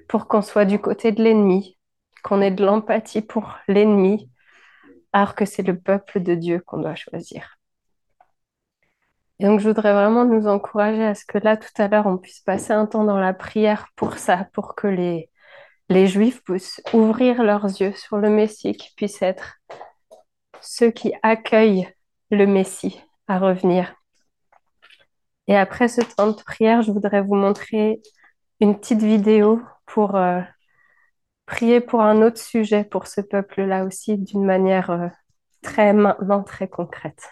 pour 0.10 0.28
qu'on 0.28 0.42
soit 0.42 0.66
du 0.66 0.80
côté 0.80 1.14
de 1.14 1.24
l'ennemi, 1.24 1.78
qu'on 2.24 2.42
ait 2.42 2.52
de 2.52 2.66
l'empathie 2.66 3.22
pour 3.22 3.58
l'ennemi, 3.70 4.30
alors 5.14 5.34
que 5.34 5.46
c'est 5.46 5.64
le 5.64 5.80
peuple 5.80 6.20
de 6.20 6.36
Dieu 6.36 6.60
qu'on 6.60 6.80
doit 6.80 6.96
choisir. 6.96 7.58
Et 9.40 9.46
donc, 9.46 9.62
je 9.62 9.70
voudrais 9.70 9.94
vraiment 9.94 10.26
nous 10.26 10.46
encourager 10.46 11.06
à 11.06 11.16
ce 11.16 11.24
que 11.24 11.38
là, 11.38 11.56
tout 11.56 11.82
à 11.82 11.88
l'heure, 11.88 12.08
on 12.08 12.18
puisse 12.18 12.42
passer 12.42 12.74
un 12.74 12.86
temps 12.86 13.06
dans 13.06 13.18
la 13.18 13.34
prière 13.34 13.88
pour 13.96 14.18
ça, 14.18 14.50
pour 14.52 14.76
que 14.76 14.88
les, 14.88 15.30
Juifs 15.90 16.44
puissent 16.44 16.82
ouvrir 16.94 17.44
leurs 17.44 17.64
yeux 17.64 17.94
sur 17.94 18.18
le 18.18 18.30
Messie, 18.30 18.74
qui 18.74 18.94
puissent 18.94 19.22
être 19.22 19.56
ceux 20.60 20.92
qui 20.92 21.14
accueillent 21.24 21.88
le 22.30 22.46
Messie 22.46 23.02
à 23.30 23.40
revenir. 23.40 23.99
Et 25.50 25.58
après 25.58 25.88
ce 25.88 26.02
temps 26.02 26.28
de 26.28 26.42
prière, 26.44 26.84
je 26.84 26.92
voudrais 26.92 27.22
vous 27.22 27.34
montrer 27.34 28.02
une 28.62 28.80
petite 28.80 29.02
vidéo 29.02 29.62
pour 29.88 30.16
euh, 30.16 30.42
prier 31.48 31.82
pour 31.82 32.02
un 32.02 32.22
autre 32.22 32.38
sujet 32.38 32.84
pour 32.84 33.08
ce 33.08 33.20
peuple-là 33.20 33.84
aussi, 33.84 34.18
d'une 34.18 34.46
manière 34.46 34.92
euh, 34.92 35.08
très 35.64 35.92
maintenant 35.92 36.44
très 36.44 36.68
concrète. 36.68 37.30